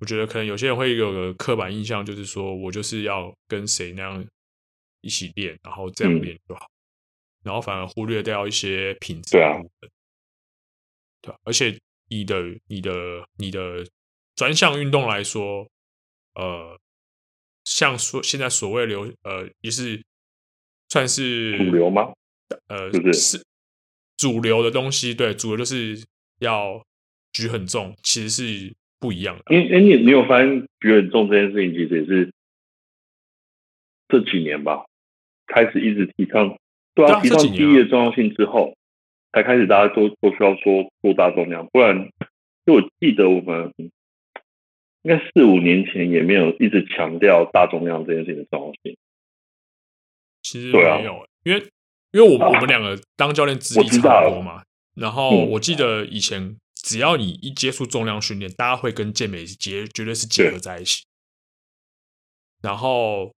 [0.00, 4.22] 我觉得可能有些人会有个刻板印象，就是说我就是要跟谁那样
[5.00, 6.71] 一起练，然后这样练就好，嗯、
[7.44, 9.56] 然后反而忽略掉一些品质对啊。
[11.20, 11.78] 对、啊，而且
[12.08, 12.92] 你的、你的、
[13.38, 13.86] 你的
[14.34, 15.68] 专项运动来说，
[16.34, 16.78] 呃，
[17.64, 20.02] 像说现在所谓流，呃，也是
[20.88, 22.12] 算是主流吗？
[22.66, 23.38] 呃，是不是？
[23.38, 23.44] 是
[24.16, 26.04] 主流的东西，对，主流就是
[26.38, 26.84] 要
[27.32, 29.54] 举很重，其实是不一样的。
[29.54, 32.32] 因哎，你你有发现举很重这件事情，其实也是
[34.08, 34.84] 这几年吧，
[35.46, 36.56] 开始一直提倡，
[36.94, 38.76] 对啊，提倡记忆的重要性之后，
[39.32, 42.10] 才开始大家都都需要说做大重量，不然，
[42.66, 43.90] 就我记得我们应
[45.10, 48.96] 该四五年前也没有一直强调大重量这件事情的重要性。
[50.42, 51.66] 其实没有，因为。
[52.14, 54.62] 因为我我们两个当教练资历差不多嘛，
[54.96, 61.06] 然后我记得以前只要你一接触重量训练，大家会跟健美结绝对是结合在一起，
[62.60, 63.32] 然后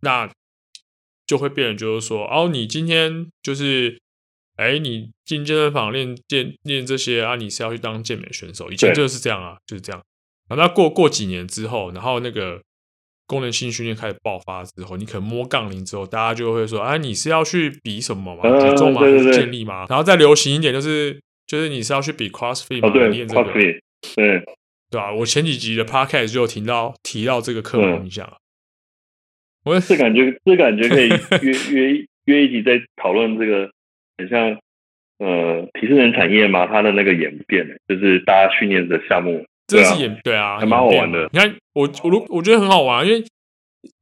[0.00, 0.28] 那
[1.30, 4.00] 就会变成就是说，哦，你今天就是，
[4.56, 10.02] 哎，你进健身房练健练这些啊，你是要去当健美选手，以前就是这样啊，就是这样，
[10.48, 12.60] 然后那过过几年之后，然后那个。
[13.30, 18.42] 功能性训练开始爆发之后，你可能摸杠铃之后，大家就会说：“哎，你是要去比什么嘛？
[18.58, 19.02] 体重吗？
[19.02, 22.92] 还是健力吗？”然后再流行一点，就是就是你是要去比 CrossFit 吗？
[23.08, 23.80] 练这个对
[24.90, 25.12] 对啊？
[25.12, 28.28] 我前几集的 Podcast 就有听到提到这个刻板印象。
[29.64, 31.08] 我是感觉这感觉可以
[31.42, 33.70] 约 约约一集再讨论这个，
[34.18, 34.58] 很像
[35.18, 39.44] 呃体适能产业嘛，它的那个演变，就是大家训练的项目。
[39.66, 41.28] 这是演对啊，还蛮好玩的。
[41.32, 43.24] 你看，我我我觉得很好玩，因为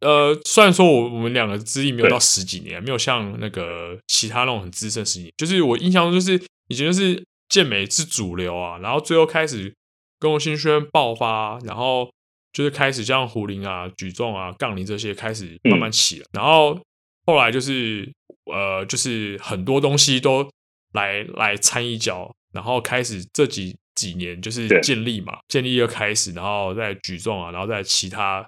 [0.00, 9.74] 呃，虽然说我我们两个资历没有到十几年，没有像那个其他那种很资深十几年，就是我印象中就是以前就是健美是主流啊，然后最后开始
[10.18, 12.10] 功能性训练爆发，然后
[12.52, 16.80] 就是开始像壶铃啊、举重啊、杠铃这些开始慢慢起了，然后
[17.26, 18.12] 后来就是
[18.52, 20.48] 呃，就是很多东西都
[20.92, 23.76] 来来掺一脚，然后开始这几。
[23.98, 28.46] 几年就是建立嘛，健力又开始，然后再举重啊，然后再其他，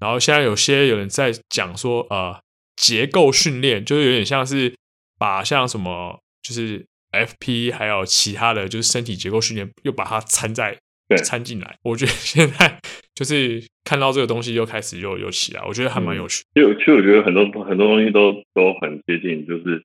[0.00, 2.36] 然后现在有些有人在讲说，呃，
[2.74, 4.74] 结构训练就是有点像是
[5.16, 10.76] 把像什么就是 FP 还有其他的就是身体结构训练又把它掺在
[11.24, 11.78] 掺进来。
[11.82, 12.80] 我觉得现在
[13.20, 16.42] 就是看到这个东西又开始又又起来，我觉得还蛮有趣。
[16.54, 19.84] 就其实我觉得很多很多东西都都很接近，就是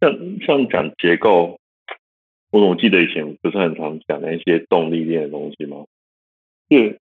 [0.00, 0.16] 像
[0.46, 1.58] 像讲结构。
[2.50, 5.84] 我总记得以前不是很常讲那些动力链的东西吗？
[6.70, 6.98] 对，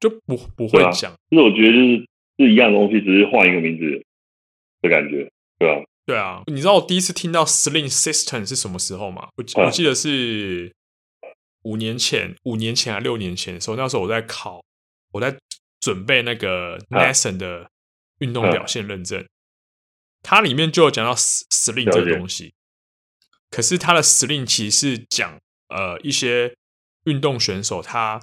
[0.00, 1.12] 就不不会讲。
[1.30, 2.06] 其实、啊、我觉得就是
[2.38, 4.02] 是一样东西，只是换一个名字
[4.82, 5.84] 的感觉，对吧、啊？
[6.06, 9.28] 对啊，你知道我第一次听到 Sling System 是什么时候吗？
[9.36, 10.72] 我我记得是
[11.62, 14.60] 五年前，五年前还六年前的时候，那时候我在考，
[15.12, 15.36] 我在
[15.80, 17.70] 准备那个 NASM 的
[18.18, 19.26] 运动表现认证，
[20.22, 22.52] 它里面就有讲到 Sling 这个东西。
[23.50, 25.38] 可是它的 Sling 其实是讲
[25.68, 26.54] 呃一些
[27.04, 28.20] 运动选手他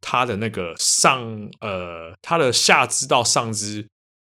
[0.00, 3.86] 他的那个上呃他的下肢到上肢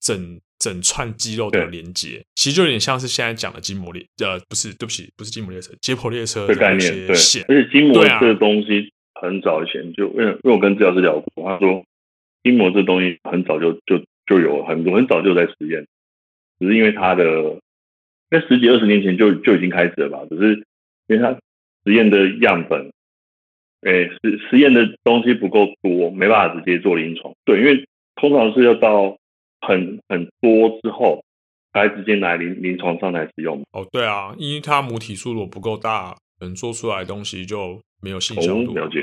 [0.01, 11.83] 整整串肌肉的连接，其实就有点像是现在讲的筋膜列呃不是对不起不是筋膜列车解剖列车的概念对，而且筋膜这个东西很早以前就因为因为我跟治疗师聊过，他说
[12.43, 15.87] 筋膜这东西很早就就就有很多很早就在实验，
[16.59, 17.57] 只是因为它的。
[18.27, 20.55] 在十几二十年前就就已经开始了吧，只是
[21.07, 21.31] 因为它
[21.85, 22.91] 实验的样本，
[23.81, 27.31] 哎、实实验的东西不够多，没办法直接做临床。
[27.45, 27.85] 对，因为
[28.15, 29.15] 通常是要到
[29.61, 31.23] 很很多之后，
[31.71, 33.61] 才直接拿临临床上来使用。
[33.71, 38.71] 哦，对啊，因为它母体数如果不够大，能做出来的东西就没有信效度。
[38.71, 38.99] 哦，了解，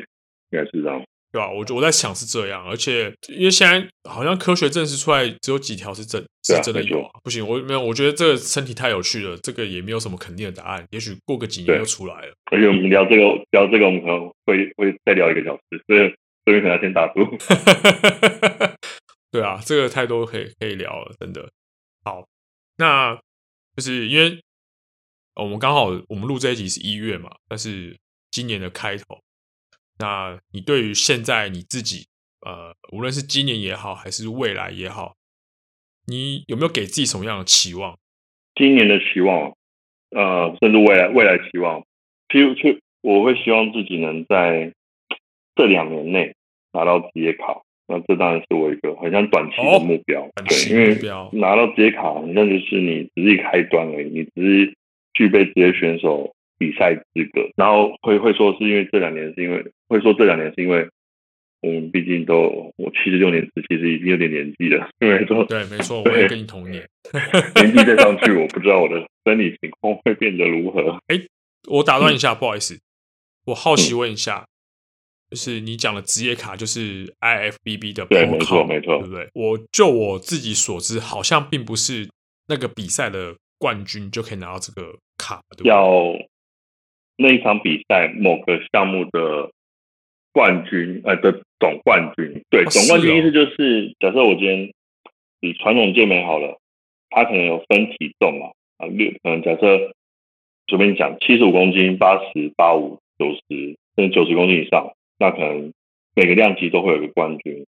[0.51, 1.03] 应该是这样。
[1.33, 1.51] 对吧？
[1.51, 7.11] 我我在想是这样，而且因为现在好像科学证实出来只有几条是真，是真的有啊。
[7.25, 10.85] 不行，我没有，我觉得这个身体太有趣了，这个也没有什么肯定的答案。
[10.91, 12.35] 也许过个几年就出来了。
[12.51, 16.15] 而且我们聊这个聊这个，我们可能会会再聊一个小时，所以
[16.45, 17.27] 所以可能要先打住。
[19.33, 21.49] 对啊，这个太多可以可以聊了，真的。
[22.05, 22.27] 好，
[22.77, 23.19] 那
[23.75, 24.39] 就是因为
[25.35, 27.99] 我们刚好我们录这一集是一月嘛，但是
[28.31, 29.21] 今年的开头。
[29.99, 32.07] 那你对于现在你自己，
[32.45, 35.15] 呃，无论是今年也好，还是未来也好，
[36.07, 37.99] 你有没有给自己什么样的期望？
[38.55, 39.55] 今年的期望，
[40.11, 41.81] 呃，甚至未来未来期望，
[42.29, 44.73] 譬如去，我会希望自己能在
[45.55, 46.35] 这两年内
[46.73, 47.63] 拿到职业卡。
[47.89, 54.77] 那这当然是我一个很像短期的目标，哦、对，因为拿到职业卡，那就是你只是一开端而已，你只是
[55.15, 56.35] 具备职业选手。
[56.59, 60.89] 比赛资格，然后会会说是因为这两年是因为会说这两年是因为
[61.61, 64.89] 我们毕竟都我七十六年次，其实已经有点年纪了。
[65.01, 66.89] 因为说对，没错， 我也跟你同年，
[67.57, 71.01] 年纪再上去，我不知道我的生理情况会变得如何。
[71.09, 71.21] 哎，
[71.69, 72.79] 我打断一下，嗯、不好意思，
[73.47, 74.47] 我好奇问一下，嗯、
[75.31, 79.29] 就是你讲的职业卡就是 IFBB 的，对，没错，没错，对不对？
[79.33, 82.09] 我就我自己所知，好像并不是
[82.47, 85.41] 那个比赛的冠军就可以拿到这个卡？
[85.63, 86.19] 要。
[87.15, 89.53] 那一场比赛某个项目的
[90.33, 94.73] 冠军，呃的总冠军，对，总冠军意思就是，假设我今天
[95.41, 96.59] 以传统健美好了，
[97.11, 98.47] 他可能有分体重嘛，
[98.79, 99.93] 啊，六，可能假设
[100.67, 105.73] 随便讲，七十五公斤、八十八五、九十，甚至九十公斤以上，那可能
[106.17, 107.67] 每个量级都会有个冠军。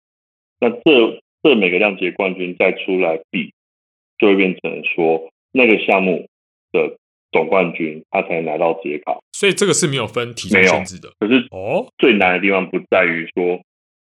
[0.60, 3.54] 那这这每个量级的冠军再出来比，
[4.20, 6.28] 就会变成说那个项目
[6.72, 6.98] 的。
[7.34, 11.14] 总冠军他才能拿到职业卡，所以这个是没有分体重限制的。
[11.18, 13.62] 可是哦，最难的地方不在于说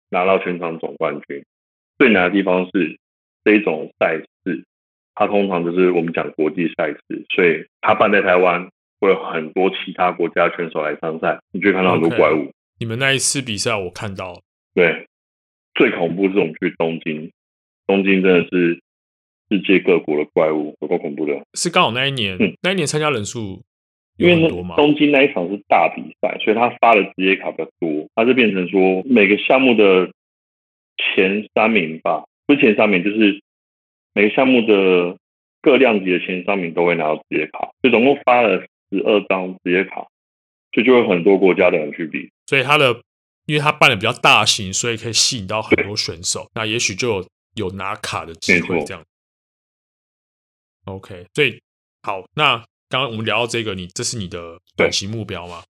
[0.10, 1.46] 拿到全场总冠军，
[2.00, 2.98] 最难的地方是
[3.44, 4.66] 这一种赛事，
[5.14, 8.68] 它通常就是我们讲国际赛事，所以它办在台湾
[9.00, 12.46] 会有很多其他国家选手来参赛，你就会看到很多怪物。
[12.46, 12.52] Okay.
[12.80, 14.42] 你们那一次比赛我看到，
[14.74, 15.06] 对，
[15.76, 17.32] 最恐怖是我们去东京，
[17.86, 18.82] 东京真的是。
[19.52, 21.34] 世界各国的怪物，有够恐怖的。
[21.56, 23.62] 是刚好那一年，嗯、那一年参加人数
[24.18, 24.48] 因为
[24.78, 28.08] 东京那一场是大比赛，所以他发的职业卡比较多。
[28.16, 30.10] 他就变成说，每个项目的
[30.98, 33.42] 前三名吧，不是前三名，就是
[34.14, 35.18] 每个项目的
[35.62, 37.60] 各量级的前三名都会拿到职业卡。
[37.82, 40.08] 所以总共发了十二张职业卡，
[40.72, 42.30] 所以就有很多国家的人去比。
[42.46, 43.02] 所以他的，
[43.48, 46.48] 因为他办的比较大型，所以可以吸引到很多选手。
[46.54, 47.26] 那也许就有
[47.56, 49.04] 有拿卡的机会，这样。
[50.86, 51.62] OK，所以
[52.04, 52.58] 好，那
[52.90, 55.64] 刚刚我们聊到这个，你这是你的短期目标吗？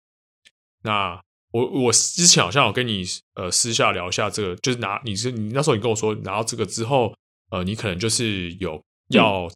[0.83, 1.19] 那
[1.51, 3.03] 我我之前好像有跟你
[3.33, 7.13] 呃私下聊一下这个，就是拿你是你那时候你跟我说拿到这个之后，
[7.49, 9.49] 呃，你可能就是有要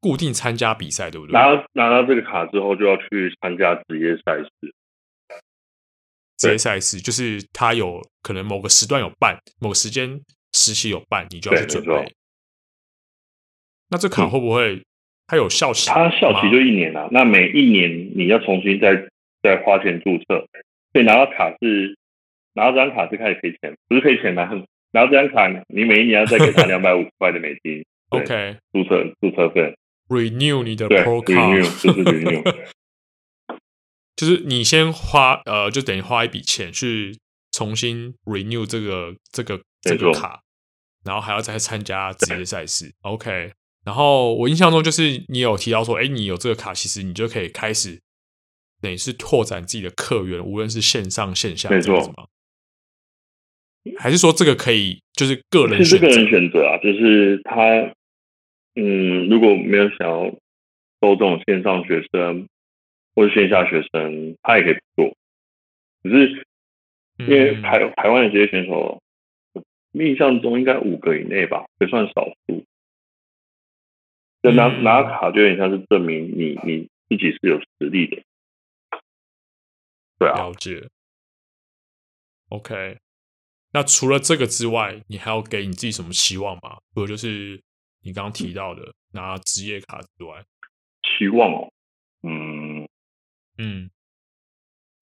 [0.00, 1.32] 固定参加比赛，对不对？
[1.32, 4.74] 拿到拿到这个卡之后，就要去参加职业赛事。
[6.36, 10.20] 职业赛事就是他有可能某个时段有办，某个时间
[10.52, 12.14] 时期有办，你就要去准备。
[13.94, 14.82] 那这卡会不会
[15.28, 15.88] 它有效期？
[15.88, 17.08] 它效期就一年啊。
[17.12, 19.06] 那每一年你要重新再
[19.40, 20.48] 再花钱注册，
[20.92, 21.96] 所以拿到卡是
[22.54, 24.46] 拿到这张卡是开始赔钱，不是赔钱拿
[24.90, 27.84] 拿到这张卡，你每一年要再给他 两百五十块的美金。
[28.08, 29.72] OK，注册注册费
[30.08, 32.66] ，Renew 你的 Pro Card，就是 Renew，
[34.16, 37.16] 就是你先花呃，就等于花一笔钱去
[37.52, 40.40] 重新 Renew 这个这个这个卡，
[41.04, 42.92] 然后还要再参加职业赛事。
[43.02, 43.52] OK。
[43.84, 48.00] 然后我印象中就是你有提到说，哎，你有这个卡，其实你就可以开始
[48.80, 52.12] 等于是拓展自己的客源，无论是线上线下，没错？
[53.98, 55.84] 还是说这个可以就是个人？
[55.84, 57.92] 是个人选择啊，就是他
[58.74, 60.24] 嗯，如果没有想要
[61.02, 62.48] 收这种线上学生
[63.14, 65.14] 或者线下学生，他也可以做。
[66.02, 66.46] 只是
[67.18, 69.02] 因为台台湾的这些选手，
[69.92, 72.64] 印象中应该五个以内吧，也算少数。
[74.44, 78.22] 就拿拿卡就有点像是证明你你自己是有实力的。
[80.18, 80.86] 对啊，了解。
[82.50, 82.98] OK，
[83.72, 86.78] 那除了这个之外，你还要给你自己什么期望吗？
[86.92, 87.58] 除了就是
[88.02, 90.44] 你刚刚提到的拿职业卡之外，
[91.02, 91.72] 期望哦，
[92.22, 92.86] 嗯
[93.56, 93.90] 嗯，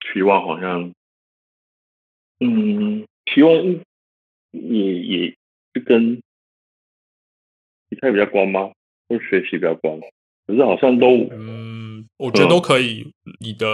[0.00, 0.94] 期望好像，
[2.38, 3.52] 嗯，期望
[4.52, 5.36] 也也
[5.74, 6.22] 是跟
[7.88, 8.72] 比赛比较光吗？
[9.18, 10.00] 或学习比较关？
[10.46, 13.12] 可是好像都，嗯，我觉得都可以。
[13.24, 13.66] 嗯、你的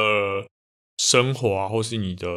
[0.96, 2.28] 生活啊，或是你的。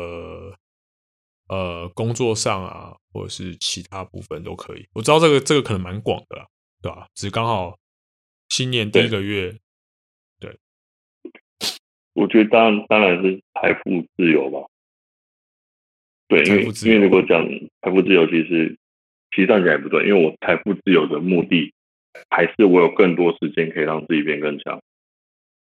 [1.50, 4.88] 呃，工作上啊，或者是其他部分都可以。
[4.94, 6.48] 我知道这个这个可能蛮广的啦，
[6.82, 7.08] 对吧？
[7.14, 7.78] 只是刚好
[8.48, 9.52] 新年第一个月，
[10.40, 10.50] 对。
[11.20, 11.32] 对
[12.16, 14.66] 我觉得当然当然是财富自由吧。
[16.30, 17.46] 对，因为因为如果讲
[17.82, 18.78] 财富自由，其实
[19.36, 21.74] 其实上讲也不对，因为我财富自由的目的
[22.30, 24.82] 还是我有更多时间可以让自己变更强，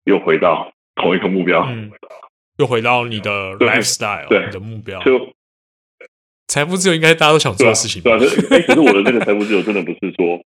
[0.06, 1.92] 又回到同一个目标，嗯、
[2.58, 5.34] 又回到你的 lifestyle，对，你的目标就。
[6.50, 8.02] 财富自由应该大家都想做的事情？
[8.02, 10.38] 对啊，对啊，可是我的那个财富自由真的不是说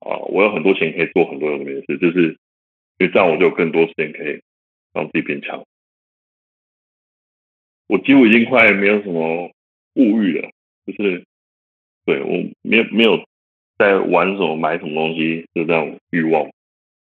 [0.00, 2.36] 啊，我有很多钱可以做很多有的没的事，就是
[2.98, 4.42] 因为这样我就有更多时间可以
[4.92, 5.64] 让自己变强。
[7.86, 9.52] 我几乎已经快没有什么
[9.94, 10.50] 物欲了，
[10.86, 11.24] 就是
[12.04, 12.32] 对我
[12.62, 13.24] 没有没有
[13.78, 16.44] 在玩什么买什么东西，就这样欲望，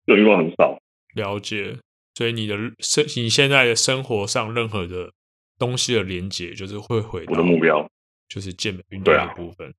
[0.06, 0.80] 这种欲望很少。
[1.16, 1.78] 了解，
[2.16, 5.12] 所以你的生你现在的生活上任何的
[5.58, 7.90] 东西的连接，就是会回到我的目标。
[8.28, 9.74] 就是健美运动的部分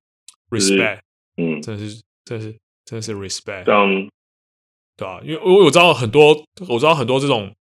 [0.49, 0.99] ，respect，
[1.37, 4.09] 嗯，真的是，真的是，真的是 respect，这样，
[4.97, 6.35] 对啊，因为我我知道很多，
[6.67, 7.55] 我知道很多这种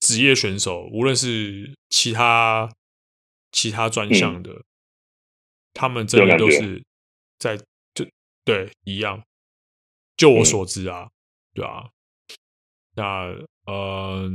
[0.00, 2.66] 职业选手，无论是其他
[3.50, 4.64] 其他专项的，嗯、
[5.74, 6.82] 他们真的都是
[7.38, 7.64] 在就
[8.44, 9.22] 对一样。
[10.16, 11.10] 就我所知啊，嗯、
[11.54, 11.90] 对啊，
[12.94, 13.24] 那
[13.66, 14.30] 嗯、呃，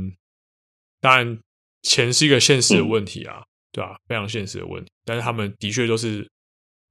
[1.00, 1.40] 当然
[1.82, 3.40] 钱是一个现实的问题啊。
[3.40, 4.00] 嗯对吧、啊？
[4.08, 6.28] 非常现实的问题，但是他们的确都是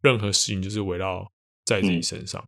[0.02, 1.30] 任何事情就是围绕
[1.66, 2.40] 在自己身上，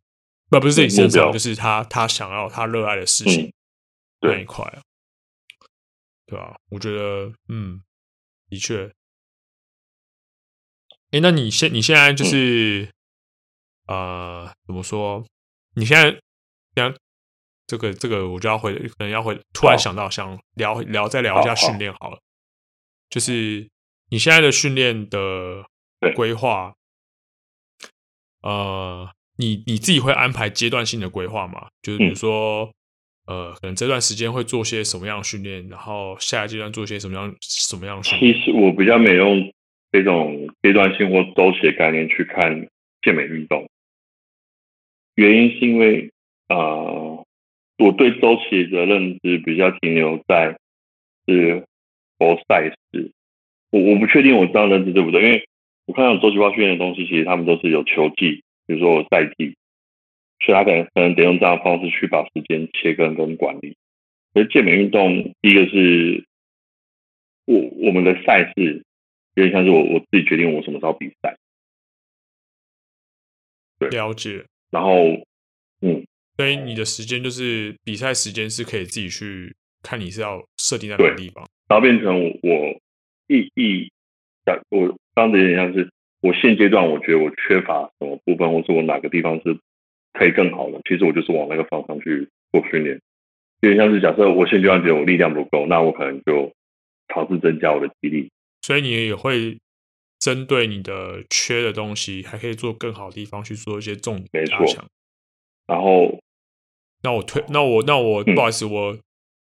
[0.50, 3.54] 不、嗯、不是自己身上，就是他他想要他热爱的事情、嗯、
[4.22, 4.82] 那一块啊，
[6.28, 6.56] 对吧、啊？
[6.70, 7.82] 我觉得，嗯，
[8.50, 8.94] 的确。
[11.10, 12.94] 哎，那你现你现在就是，
[13.90, 15.26] 呃，怎么说？
[15.76, 16.20] 你现在，
[16.76, 16.96] 像
[17.68, 22.20] 这个这个，我就要回，可能要回，突然想到想聊聊，再聊一下训练好了，
[23.10, 23.68] 就是。
[24.12, 25.64] 你现在的训练的
[26.16, 26.74] 规划，
[28.42, 31.68] 呃，你你自己会安排阶段性的规划吗？
[31.84, 32.74] 就是比如说，
[33.28, 38.34] 嗯、呃，可能这段时间会做些什么样的训练，然后下一阶段做些什么样什么样的训练？
[38.34, 39.54] 其实我比较没用
[39.92, 42.68] 这种阶段性或周期的概念去看
[43.04, 43.70] 健美运动，
[45.20, 46.12] 原因是因为
[46.48, 47.26] 啊、呃，
[47.78, 50.58] 我对周期的认知比较停留在
[51.28, 51.66] 是
[52.18, 53.12] 佛赛事。
[53.70, 55.46] 我我不确定我这样认知对不对，因为
[55.88, 59.58] 我看到周期化训练的东西，其实他们都是有球季，比如说有赛季，
[60.40, 63.76] 所以他可能可能得用这样的方式去把时间切割跟管理。
[64.34, 66.24] 而健美运动，第一个是
[67.44, 68.86] 我我们的赛事
[69.36, 71.36] 有点像是我我自己决定我什么时候比赛。
[73.80, 74.46] 对，了解。
[74.72, 74.96] 然后，
[75.82, 76.06] 嗯，
[76.38, 82.80] 所以你的时间就是比赛时间是可以自己去看，你是要设定在哪个地方，然后变成我。
[83.32, 83.92] 意义，
[84.72, 85.88] 我刚才有点像是
[86.20, 89.56] 我现阶段我觉得我缺乏什么部分，或是我哪个地方是
[90.14, 90.82] 可以更好的。
[90.90, 93.00] 其实我就是往那个方向去做训练。
[93.62, 96.52] 有点像是假设我现阶段觉得我力量不够，那我可能就
[97.14, 98.32] 尝试增加我的肌力。
[98.64, 99.60] 所以你也会
[100.20, 104.86] 针对你的缺的东西，还可以做更好的地方去做一些重点加强。
[105.66, 106.20] 然后，
[107.04, 109.00] 那我推，那我那我不好意思，嗯、我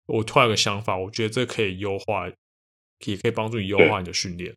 [0.08, 2.30] 我突然有个想法，我觉得这可以优化。
[3.06, 4.56] 也可以帮助你优化你的训练。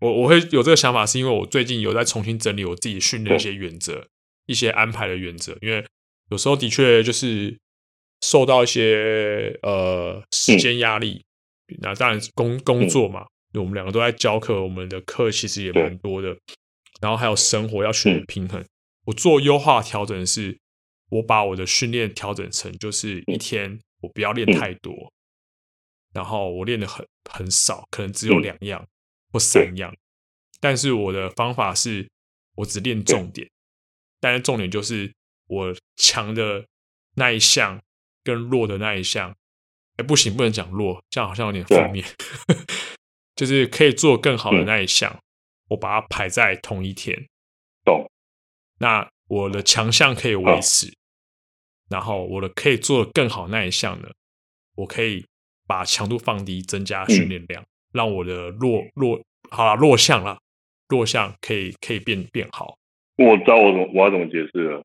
[0.00, 4.06] 我我会有这个想法，是因为我最近有在重新整理我自己训练一些原则、
[4.44, 5.56] 一些安排的原则。
[5.62, 5.84] 因为
[6.30, 7.58] 有时候的确就是
[8.20, 11.24] 受到一些呃时间压力，
[11.80, 16.36] 那当然工工作嘛，我们两个都在教课，我们的课其实也蛮多的。
[17.00, 18.64] 然后还有生活要取得平衡。
[19.04, 20.58] 我做优化调整是，
[21.10, 25.12] 我把我的训练调整成就是一天我不要练太多。
[26.12, 28.84] 然后我练的很很少，可能只有两样
[29.32, 29.94] 或三样，
[30.58, 32.08] 但是我的方法是，
[32.56, 33.48] 我只练重点，
[34.18, 35.12] 但是重点就是
[35.46, 36.66] 我强的
[37.14, 37.80] 那一项
[38.24, 39.36] 跟弱的那一项，
[39.96, 42.04] 哎，不行，不能讲弱，这样好像有点负面。
[43.38, 45.22] 就是可以做更好的那一项，嗯，
[45.68, 47.28] 我把它排在同一天。
[47.84, 48.10] 懂。
[48.80, 50.92] 那我的强项可以维持，
[51.88, 54.10] 然后我的可以做的更好那一项呢，
[54.74, 55.24] 我可以
[55.68, 60.40] 把强度放低，增加训练量，嗯，让我的弱弱好了弱项啦，
[60.88, 62.76] 弱项可以可以变变好。
[63.16, 64.84] 我知道我怎么我要怎么解释了，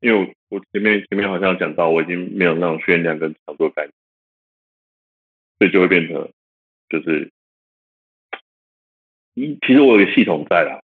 [0.00, 3.92] 因为我我前面前面好像讲到我已经没有那种训练量跟强度的概念，
[5.58, 6.30] 所以就会变成
[6.90, 7.32] 就是，
[9.36, 10.80] 其实我有个系统在啦，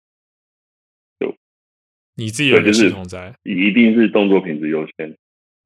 [1.18, 1.34] 就
[2.16, 5.16] 你自己有个系统在，一定是动作品质优先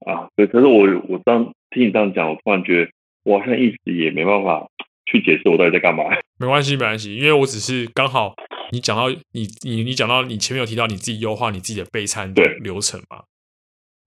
[0.06, 0.28] 啊。
[0.36, 2.90] 对，可是我我当听你这样讲，我突然觉得
[3.24, 4.68] 我好像一直也没办法
[5.06, 6.04] 去解释我到底在干嘛。
[6.38, 8.34] 没关系，没关系，因为我只是刚好。
[8.72, 13.22] 你讲到你你你讲到你前面有提到你自己优化你自己的备餐的流程嘛？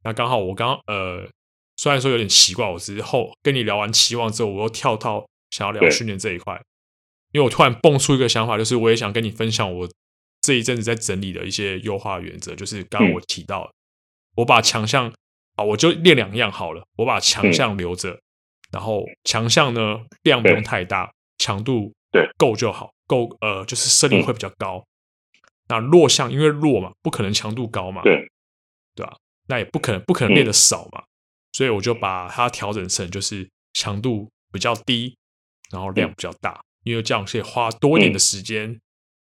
[0.04, 1.30] 那刚好我刚呃
[1.78, 6.60] 虽然说有点奇怪，我之后跟你聊完期望之后，我又跳到想要聊训练这一块，
[7.38, 9.88] 因为我突然蹦出一个想法，就是我也想跟你分享我
[10.42, 13.74] 这一阵子在整理的一些优化原则，就是刚刚我提到、嗯，
[14.38, 15.14] 我把强项
[15.56, 18.22] 啊，我就练两样好了，我把强项留着、嗯，
[18.72, 22.90] 然后强项呢量不用太大，强度对够就好。
[23.06, 24.80] 够呃，就是设定会比较高。
[24.80, 28.28] 嗯、那弱项因为弱嘛，不可能强度高嘛，对
[28.96, 29.16] 对吧？
[29.48, 31.08] 那也不可能不可能练的少嘛、嗯，
[31.54, 35.16] 所以我就把它调整成就是强度比较低，
[35.72, 38.80] 然后量比较大，嗯、因为这样可以花多一点的时间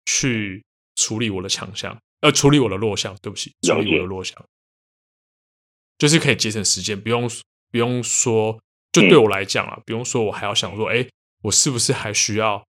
[0.06, 0.64] 去
[0.96, 3.16] 处理我的强项、嗯，呃，处理我的弱项。
[3.22, 4.44] 对不起，处理我的弱项，
[5.98, 7.28] 就是可以节省时间，不用
[7.70, 8.60] 不用说，
[8.92, 11.06] 就对我来讲啊、嗯，不用说我还要想说，哎，
[11.42, 12.64] 我是不是还需要。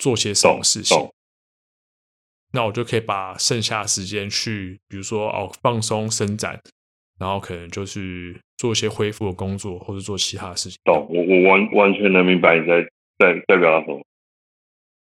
[0.00, 0.96] 做些什么事情，
[2.52, 6.62] 那我就可以把剩下的时间去，比如说哦，放松伸展，
[7.18, 10.78] 然后可能就是做一些恢复的工作，或者做其他的事情。
[10.84, 12.80] 懂，我我完完全能明白你在
[13.18, 14.00] 在在表达什么，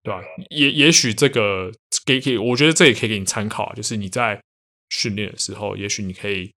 [0.02, 0.22] 对吧？
[0.50, 1.72] 也也许这个
[2.04, 3.74] 给给，我觉得这也可以给你参考啊。
[3.74, 4.40] 就是你在
[4.90, 6.52] 训练的时候，也许你可以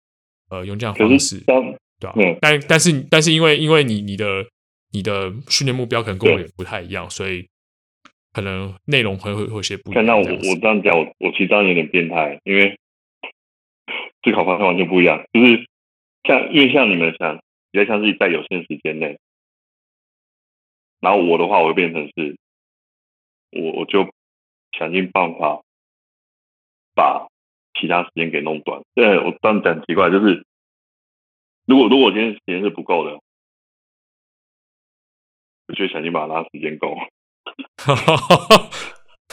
[0.50, 2.14] 呃用这样的方式，对吧？
[2.16, 2.36] 嗯。
[2.40, 4.46] 但但是但是因为因为你你的
[4.92, 7.46] 你的训练目标可能跟我也不太一样，所以。
[8.32, 10.06] 可能内容会会会有些不一样。
[10.06, 12.78] 那我我这样讲，我我其实这样有点变态，因为
[14.22, 15.24] 思考方向完全不一样。
[15.32, 15.66] 就是
[16.22, 17.40] 像因为像你们想
[17.72, 19.18] 比较像是在有限时间内，
[21.00, 22.38] 然后我的话，我会变成是，
[23.50, 24.08] 我我就
[24.78, 25.62] 想尽办法
[26.94, 27.28] 把
[27.78, 28.82] 其他时间给弄短。
[28.94, 30.44] 对，我这样讲奇怪，就是
[31.66, 33.20] 如果如果我今天时间是不够的，
[35.68, 36.94] 我就想尽办法让时间够。
[36.94, 38.70] 哈哈哈哈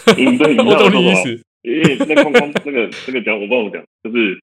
[0.05, 1.43] 我懂你意思。
[1.63, 4.41] 因为那刚刚那个那个讲，我帮我讲，就是，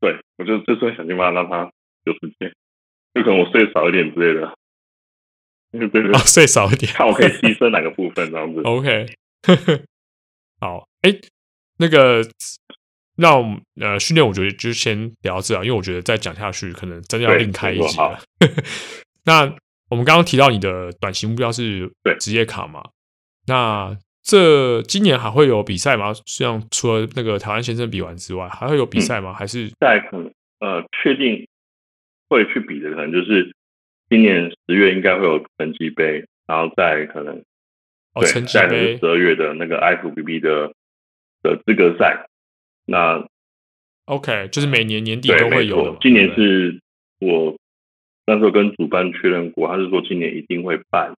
[0.00, 1.70] 对我就就是想尽办法让他
[2.04, 2.54] 有时间，
[3.12, 4.56] 就可能我睡少一点之类的。
[5.78, 8.60] 对对对，哦，睡少一点，看我可以牺牲哪个部分这样子。
[8.62, 9.06] OK，
[10.60, 11.14] 好，哎，
[11.78, 12.22] 那个，
[13.16, 18.18] 那我们呃训练，我觉得就先聊到这啊，因为我觉得再讲下去，可能真的要另开一集了。
[19.24, 19.56] 那。
[19.88, 21.88] 我们刚刚提到你的短期目标是
[22.18, 22.82] 职业卡嘛？
[23.46, 26.12] 那这今年还会有比赛吗？
[26.26, 29.32] 像除了那个台湾先生比完之外，还会有比赛吗？
[29.32, 30.28] 还是在可能
[30.58, 31.46] 呃确定
[32.28, 33.54] 会去比的，可能就是
[34.08, 37.42] 今年十月应该会有成绩杯，然后再可能
[38.14, 40.72] 哦成绩杯十二月的那个 IFBB 的
[41.42, 42.26] 的资格赛。
[42.84, 43.26] 那
[44.06, 45.96] OK，就是每年年底都会有。
[46.00, 46.80] 今年是
[47.20, 47.56] 我。
[48.28, 51.14] 那时候跟主办确认过，他是说今年一定会办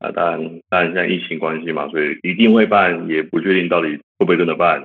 [0.00, 4.84] 啊，当然，当然现在疫情关系嘛，所以一定会办，也不确定到底会不会真的办。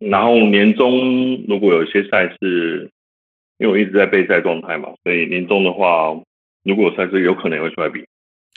[0.00, 2.90] 然后年终如果有一些赛事，
[3.60, 6.08] 因为我一直在备赛状态嘛，所以年终的话，
[6.64, 8.04] 如果有赛事，有可能也会出来比。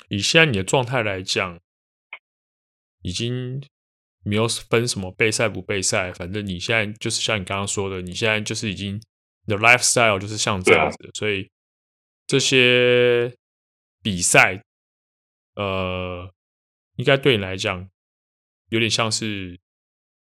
[0.08, 1.60] 以现在你的状态来讲，
[3.02, 3.62] 已经
[4.24, 9.00] 没有分什么备赛不备赛，反正你现在就是像你刚刚说的，你现在就是已经。
[9.46, 11.50] 你的 lifestyle 就是像这样子的，所以
[12.26, 13.36] 这些
[14.02, 14.64] 比赛，
[15.56, 16.32] 呃，
[16.96, 17.90] 应该对你来讲
[18.70, 19.60] 有点像是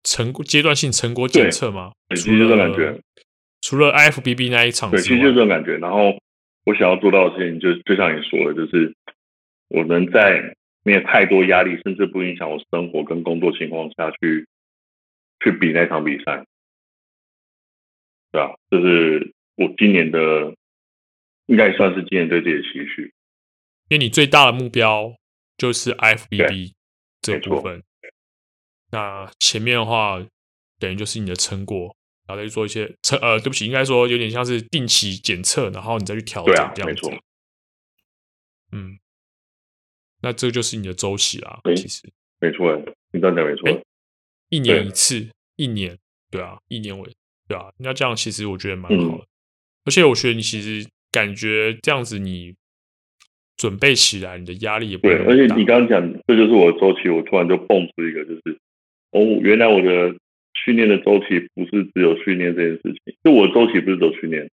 [0.02, 1.92] 成阶段性成果检测吗？
[2.16, 2.98] 其实这种感觉，
[3.62, 5.78] 除了 IFBB 那一场，对，其实就这种感觉。
[5.78, 6.18] 然后
[6.64, 8.94] 我想要做到的事情，就就像你说的，就是
[9.68, 14.46] 我能在没有太多压力，甚至不影响我生活跟工作情况下去
[15.42, 16.44] 去比那场比赛。
[18.32, 20.54] 对啊，这是我今年的，
[21.46, 23.14] 应该算是今年对自己的期许。
[23.88, 25.14] 因为你最大的目标
[25.56, 26.72] 就是 IFBB
[27.20, 27.82] 这部分。
[28.90, 30.26] 那前面的话，
[30.78, 31.94] 等于就是你的成果，
[32.32, 36.84] 然后再去做一些测，呃，对不起，应该说有点像是定期检测，然后你再去调整这样子。
[36.86, 37.12] 没错。
[38.72, 38.98] 嗯，
[40.22, 42.08] 那这就是你的周期啦，欸、其实。
[42.40, 42.74] 没错，
[43.12, 43.82] 你这样讲没错、欸。
[44.48, 45.98] 一年一次，一年，
[46.30, 47.10] 对啊，一年为，
[47.46, 49.26] 对啊，那这样其实我觉得蛮好的，嗯、
[49.84, 52.54] 而且我觉得你其实感觉这样子你
[53.56, 58.58] 准备起来，你的压力也不会而且你刚刚讲，这就是我的周期，我突然就蹦出一个，就是
[59.10, 60.16] 哦，原来我的
[60.54, 64.50] 训练的周期不是只有训练这件事情，就我的周期不是只有训练，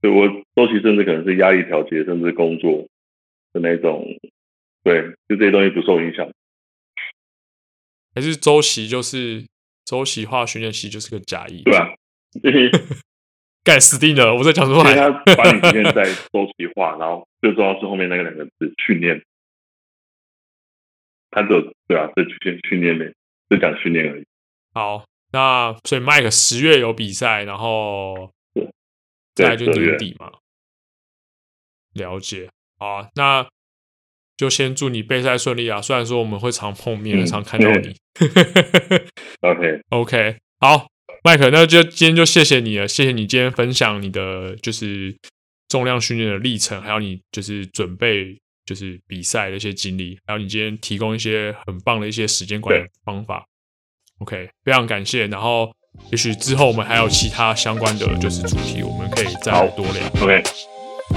[0.00, 2.88] 对，我周期甚至可能是压力调节，甚至工作
[3.52, 4.06] 的那种。
[4.84, 6.28] 对，就这些东西不受影响，
[8.16, 9.46] 还是周期就是
[9.84, 11.94] 周期化训练期就是个假意，对吧？
[13.62, 14.34] 盖死定了！
[14.34, 14.82] 我在讲什么？
[14.82, 16.02] 他把你训练在
[16.32, 19.22] 周期化，然后最重要是后面那个两个字训练，
[21.30, 23.14] 他就对啊，这训训练的，
[23.52, 24.24] 就讲训练而已。
[24.72, 28.32] 好，那所以 Mike 十月有比赛，然后
[29.34, 30.32] 再来就年底嘛，
[31.94, 32.48] 了解
[32.78, 33.46] 啊，那。
[34.34, 35.80] 就先祝你备赛顺利啊！
[35.80, 37.94] 虽然说我们会常碰面，嗯、常看到你。
[39.40, 40.88] OK OK，好
[41.22, 45.14] ，Mike，那就今天就谢谢你了，谢谢你今天分享你的就是
[45.68, 53.46] 重量训练的历程，还有你就是准备就是比赛的一些经历还有你今天提供一些很棒的一些时间管理方法。
[54.18, 55.26] Ok 非常感谢。
[55.26, 55.70] 然后
[56.10, 60.06] 也许之后我们还有其他相关的就是主题我们可以再多聊。
[60.20, 60.42] Ok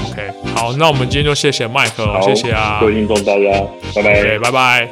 [0.09, 3.49] ok 好那我们今天就谢谢麦克谢谢啊多运动大家
[3.95, 4.39] 拜拜。
[4.39, 4.89] 拜拜。